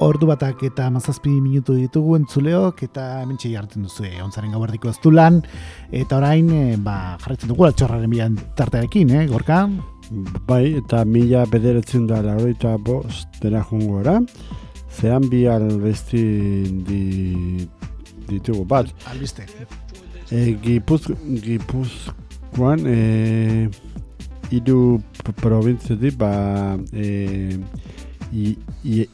[0.06, 5.40] Ordu batak eta mazazpi minutu ditugu entzuleok eta hementxe jartzen duzu e, ontzaren gauerdiko eztulan
[5.90, 9.64] eta orain e, ba, jarretzen dugu altxorraren bilan tartearekin, eh, gorka?
[10.46, 14.20] Bai, eta mila bederatzen da lauroita bost dela jungora.
[14.96, 16.22] Zean bi albesti
[16.86, 17.02] di,
[18.30, 18.90] ditugu bat.
[19.12, 19.44] Albiste.
[20.32, 21.08] E, Gipuz,
[21.44, 23.70] Gipuzkoan e,
[24.52, 27.58] hiru p- probintzetik ba e,
[28.34, 29.06] i, i,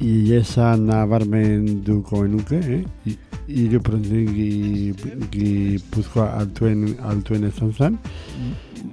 [0.00, 2.82] iesa nabarmenduko genuke, eh?
[3.06, 7.98] I- Hiru probintzetik Gipuzkoa altuen, altuen izan zen.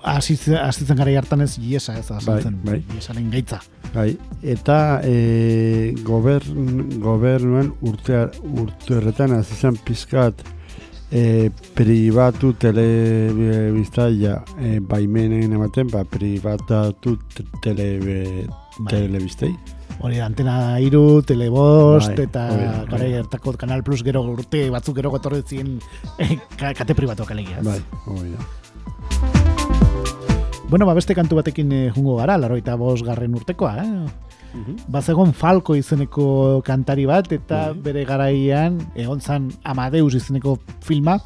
[0.03, 2.59] Azitzen gara hartan ez iesa ez Bai, azaltzen.
[2.63, 2.79] bai.
[2.95, 3.59] Iesaren gaitza.
[3.93, 10.39] Bai, eta e, gobern, gobernuan urte, urte horretan hasi zen pizkat
[11.11, 18.47] e, pribatu telebiztaia e, baimenen ematen, ba, pribatu te- telebe,
[18.79, 18.89] Bai.
[18.93, 19.51] telebistei.
[20.01, 22.47] Hori antena iru, telebost, Bai, eta
[22.89, 25.75] gara hartako Kanal Plus gero urte batzuk gero gotorre zien
[26.17, 27.61] eh, ka- kate pribatuak alegiaz.
[27.67, 29.40] Bai, hori da.
[30.71, 34.05] Bueno, ba, beste kantu batekin eh, jungo gara, laroita bos garren urtekoa, eh?
[34.87, 37.81] Bazegon Falco izeneko kantari bat, eta Bai.
[37.89, 41.17] bere garaian egon zan Amadeus izeneko filma,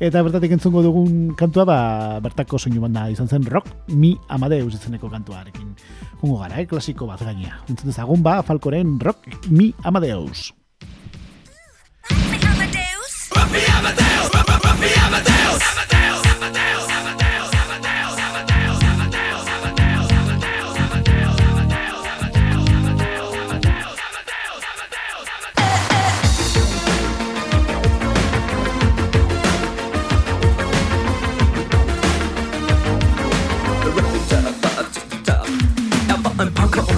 [0.00, 1.78] eta bertatik entzungo dugun kantua, ba,
[2.24, 5.74] bertako soinu banda izan zen Rock Mi Amadeus izeneko kantuarekin.
[6.22, 6.64] Jungo gara, eh?
[6.64, 7.60] klasiko bat gaina.
[7.68, 10.54] Entzun dezagun ba, Falcoren Rock Mi Amadeus.
[15.92, 15.95] Er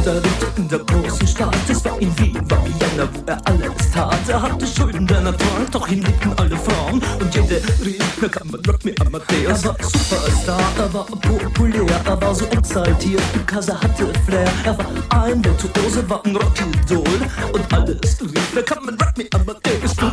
[0.09, 1.57] er lebte in der großen Stadt.
[1.69, 4.29] Es war in Wien, war Vienna, wo er alles tat.
[4.29, 7.03] Er hatte Schulden, denn er trank, doch ihn liebten alle Frauen.
[7.21, 9.63] Und jede rief, na kann man Rock me Amadeus.
[9.63, 14.49] Er war Superstar, er war populär, er war so exaltiert, because er hatte Flair.
[14.65, 14.87] Er war
[15.25, 17.21] ein Virtuose, war ein Rockidol.
[17.53, 19.95] Und alles rief, na kann man Rock me Amadeus.
[19.97, 20.07] Du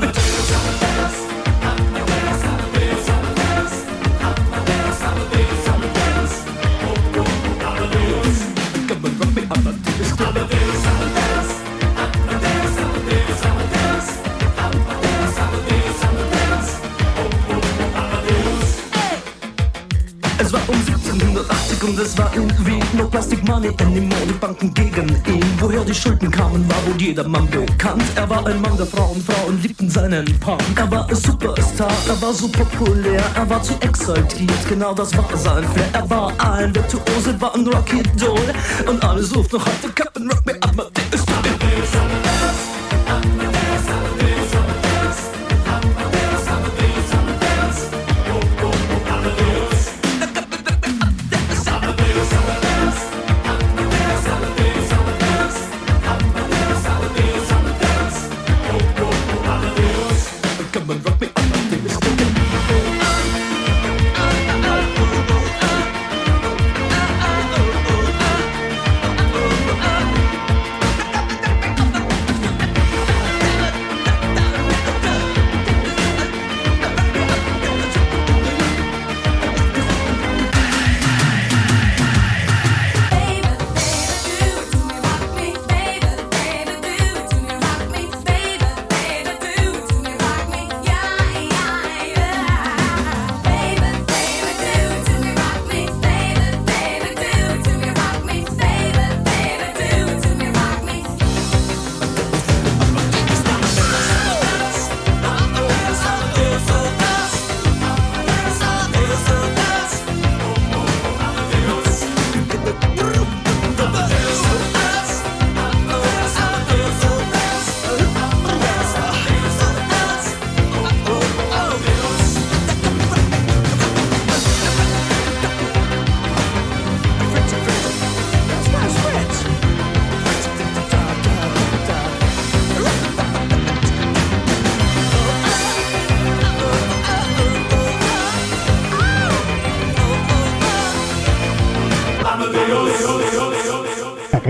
[21.21, 25.45] um 1780 und es war in Wien No Plastic Money anymore, die Banken gegen ihn.
[25.59, 28.03] Woher die Schulden kamen, war wohl jedermann bekannt.
[28.15, 32.21] Er war ein Mann der Frauen, Frauen liebten seinen Punk Er war ein Superstar, er
[32.21, 35.89] war so populär Er war zu exaltiert, genau das war sein Flair.
[35.93, 38.53] Er war ein Virtuose, war ein Rocky-Doll
[38.87, 41.04] Und alle suchten noch heute Captain Rock Me Amadeus Come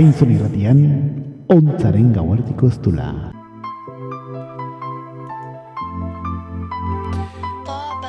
[0.06, 0.80] Zakaintzun irratian,
[1.50, 3.08] ontzaren gauerdiko eztula.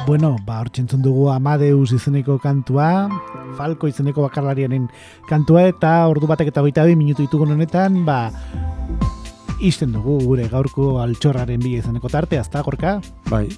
[0.05, 3.09] Bueno, ba, hor txentzun dugu Amadeus izeneko kantua,
[3.57, 4.91] Falco izeneko bakarlariaren
[5.31, 8.31] kantua, eta ordu batek eta bi minutu ditugun honetan, ba,
[9.65, 13.01] izten dugu gure gaurko altxorraren bi izeneko tartea, ezta gorka?
[13.31, 13.49] Bai.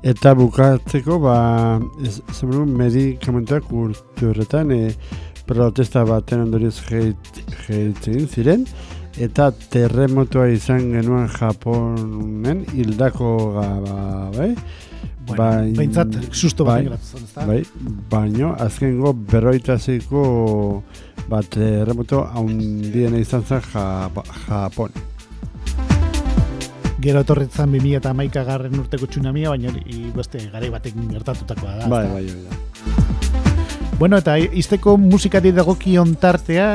[0.00, 1.36] Eta bukatzeko, ba,
[2.00, 4.94] ez, zemenu, medikamentuak urte horretan, e,
[5.50, 8.64] protesta baten ondorioz jeitzen ziren,
[9.18, 13.98] eta terremotoa izan genuen Japonen hildako gaba,
[14.36, 14.54] bai?
[15.30, 17.46] Bain- behintzat, susto bat bai?
[17.46, 17.60] Bai,
[18.10, 20.82] baino, azkengo berroita zeiko
[21.30, 24.90] bat terremoto haundiena izan zen Japon.
[27.00, 29.72] Gero etorretzan 2000 eta maika garren urteko tsunamia, baina
[30.16, 31.88] beste garai batekin gertatutakoa da.
[31.88, 32.14] Bai, ezta?
[32.14, 33.09] bai, bai.
[34.00, 36.68] Bueno, eta izteko musikari dagokion tartea,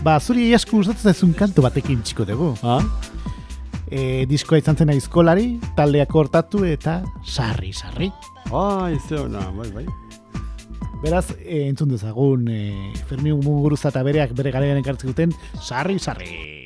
[0.00, 2.48] ba, zuri asko gustatzen zaizun kantu batekin txiko dugu.
[2.64, 2.80] Ah?
[3.92, 8.08] E, diskoa izan zena izkolari, taldeak hortatu eta sarri, sarri.
[8.48, 9.84] Ah, izte hona, bai, bai.
[11.04, 16.61] Beraz, e, entzun dezagun, e, Fermin Muguruza eta bereak bere garaian ekartzen duten, sarri, sarri.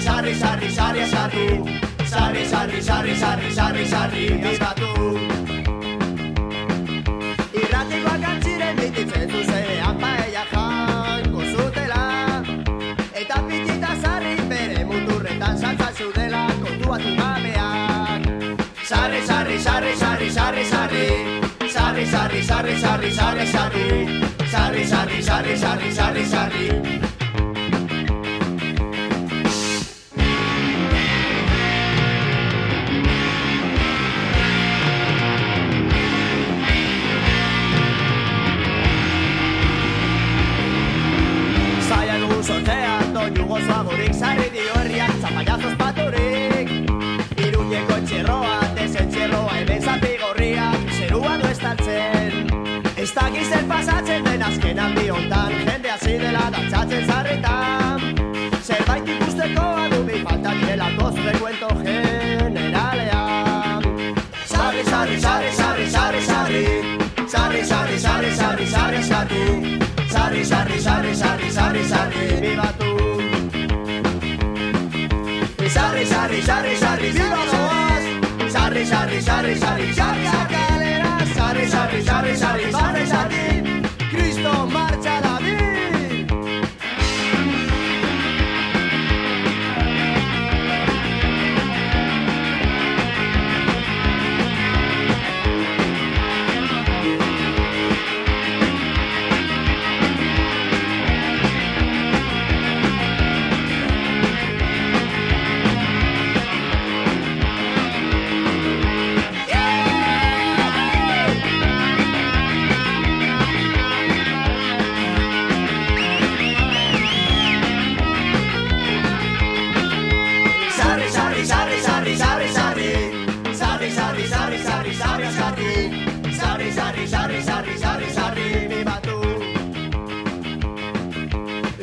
[0.00, 4.90] Sarri, sarri, sarri, sarri, sarri, sarri Sarri, sarri, sarri, sarri, sarri, sarri, bizkatu
[7.60, 12.04] Irratikoak antziren bititzen zuzenean paella jango zutela
[13.12, 18.30] Eta pitita zarri bere muturretan saltzan zeudela kontuatu gabeak
[18.86, 21.06] Sarri, sarri, sarri, sarri, sarri, sarri
[21.74, 23.86] Sarri, sarri, sarri, sarri, sarri, sarri
[24.48, 27.17] Sarri, sarri, sarri, sarri, sarri, sarri
[43.58, 46.68] gozoagorik Zarri dio herriak zapallazos paturik.
[47.46, 52.32] Iruñeko etxerroa, desetxerroa Hemen zati gorriak, zerua du estaltzen.
[52.96, 58.00] Ez dakiz zer pasatzen den azken aldi hontan Jende hasi dela dantzatzen zarretan
[58.66, 63.82] Zerbait ikusteko adumi falta direlako zure kuento generalean.
[64.52, 66.64] Sarri, sarri, sarri, sarri, sarri, sarri.
[67.28, 69.42] Sarri, sarri, sarri, sarri, sarri, sarri.
[70.10, 72.77] Sarri, sarri, sarri, sarri, sarri, sarri, bibatu
[75.98, 82.36] Sarri, sarri, sarri, sarri, viva zoaz Sarri, sarri, sarri, sarri, sarri, kalera Sarri, sarri, sarri,
[82.36, 83.67] sarri, sarri, sarri Cristo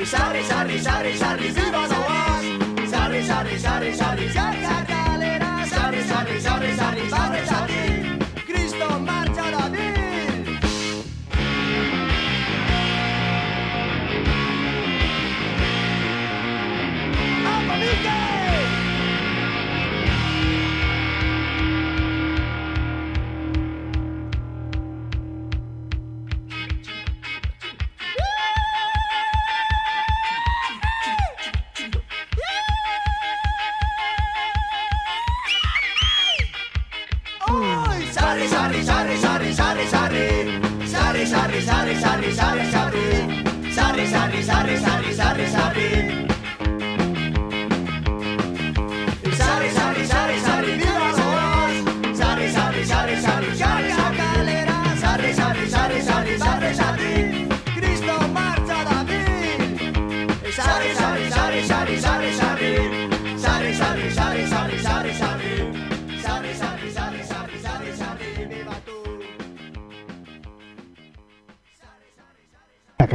[0.05, 2.45] Sarri, sarri, sarri, sarri, viva zoaz
[2.91, 7.94] Sarri, sarri, sarri, sarri, sarri, kalera Sarri, sarri, sarri, sarri, sarri, sarri Cristo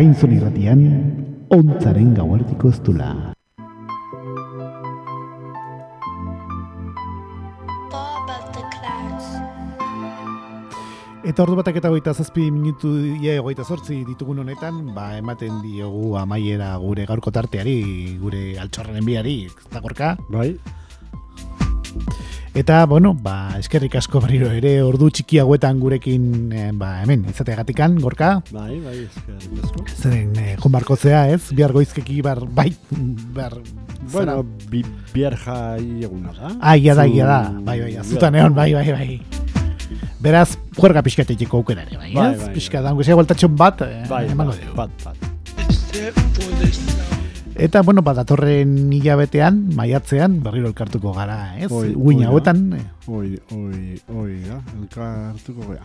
[0.01, 0.78] Akainzon irratian,
[1.52, 3.09] ontzaren gauerdiko ez dula.
[7.93, 9.28] Far above the clouds.
[11.20, 16.16] Eta ordu batak eta goita zazpi minutu ia goita zortzi ditugun honetan, ba, ematen diogu
[16.16, 20.14] amaiera gure gaurko tarteari, gure altxorren biari, ez da gorka?
[20.32, 20.55] Bai,
[22.61, 27.95] Eta, bueno, ba, eskerrik asko berriro ere ordu txiki hauetan gurekin, eh, ba, hemen, izateagatikan,
[28.05, 28.43] gorka?
[28.53, 29.85] bai, bai, eskerrik asko.
[29.97, 31.41] Zeren, eh, joan barko zea, ez?
[31.57, 32.74] Bihar goizkeki bar, bai,
[33.39, 33.57] bar,
[34.12, 34.82] Bueno, bi,
[35.15, 36.53] bihar jai eguna da.
[36.61, 39.23] Ah, ia da, ia da, bai, bai, azutan egon, bai, bai, bai.
[40.20, 42.43] Beraz, juerga pixkatetiko aukera ere, bai, Bai, ez?
[42.45, 44.77] bai, Pixka, da, zea gualtatxon bat, eh, Bai, emango bai, dugu.
[44.77, 45.16] bat, bat.
[47.61, 51.69] Eta, bueno, bat, datorren hilabetean, maiatzean, berriro elkartuko gara, ez?
[51.69, 51.91] Oi,
[52.23, 52.31] da.
[52.31, 52.62] hauetan,
[53.11, 55.85] Oi, oi, oi, ja, elkartuko gea.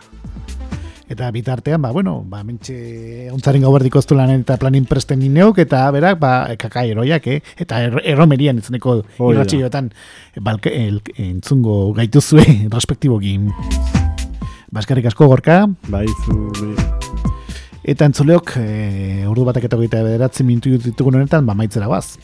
[1.12, 6.16] eta bitartean, ba, bueno, ba, mentxe ontzaren gauberdiko lanen eta planin presten ineok, eta berak,
[6.18, 7.42] ba, kaka eroiak, eh?
[7.60, 8.56] Eta er, erromerian
[9.28, 9.34] da.
[9.36, 9.92] irratxioetan,
[11.18, 12.46] entzungo gaituzue,
[12.76, 13.50] respektibokin.
[14.72, 16.40] Baskarrik asko gorka, Bai, zu,
[17.86, 22.18] Eta entzuleok, e, ordu batak eta hogeita bederatzi minutu ditugun honetan, ba, maitzera baz.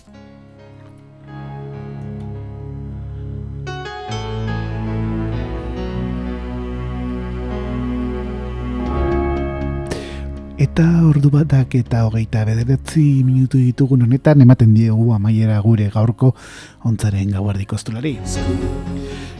[10.59, 16.35] Eta ordu batak eta hogeita bederatzi minutu ditugun honetan, ematen diegu amaiera gure gaurko
[16.83, 18.17] ontzaren gauardiko estulari.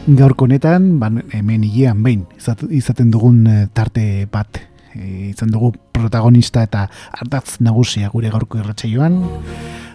[0.07, 5.73] Gaurko honetan, ban, hemen hilean behin, izat- izaten dugun eh, tarte bat e, izan dugu
[5.91, 9.21] protagonista eta ardatz nagusia gure gaurko irratsaioan.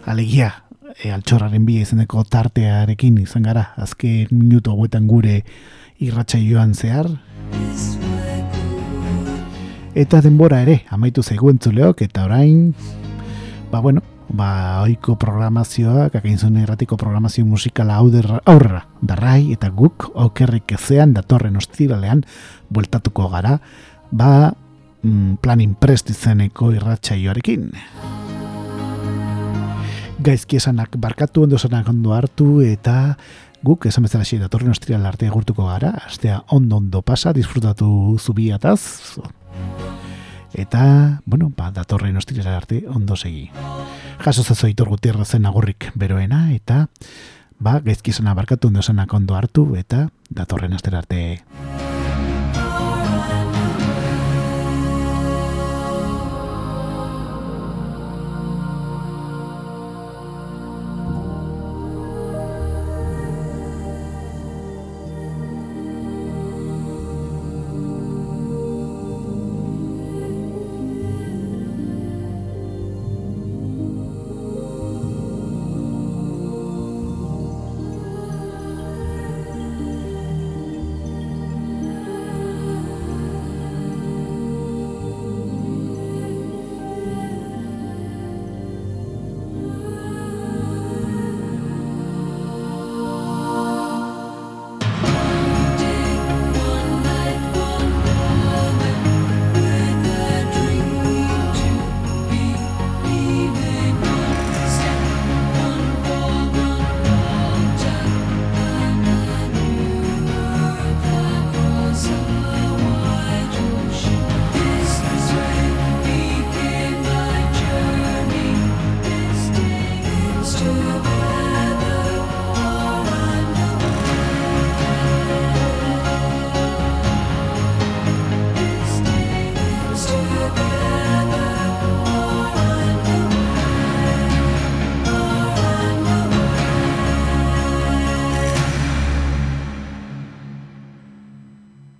[0.06, 0.52] Alegia
[0.96, 5.42] e, altxorraren bi izeneko tartearekin izan gara azken minutu hauetan gure
[5.98, 7.10] irratsaioan zehar.
[9.98, 12.74] Eta denbora ere amaitu zaigu entzuleok eta orain
[13.72, 20.76] ba bueno ba oiko programazioa kakainzun erratiko programazio musikala aurrera, aurrera darrai eta guk okerrik
[20.76, 22.24] ezean datorren ostiralean
[22.68, 23.58] bueltatuko gara.
[24.12, 24.52] Ba
[25.42, 27.70] planin prest izeneko irratsaioarekin.
[30.18, 33.16] Gaizki esanak barkatu, ondo esanak ondo hartu, eta
[33.62, 39.18] guk esan bezala xe datorren ostiral arte agurtuko gara, astea ondo ondo pasa, disfrutatu zubiataz,
[40.54, 43.50] eta, bueno, ba, datorren ostiral arte ondo segi.
[44.24, 46.86] Jaso zazo itor gutierrezen agurrik beroena, eta,
[47.58, 51.38] ba, gaizki esanak barkatu, ondo esanak ondo hartu, eta datorren astera arte.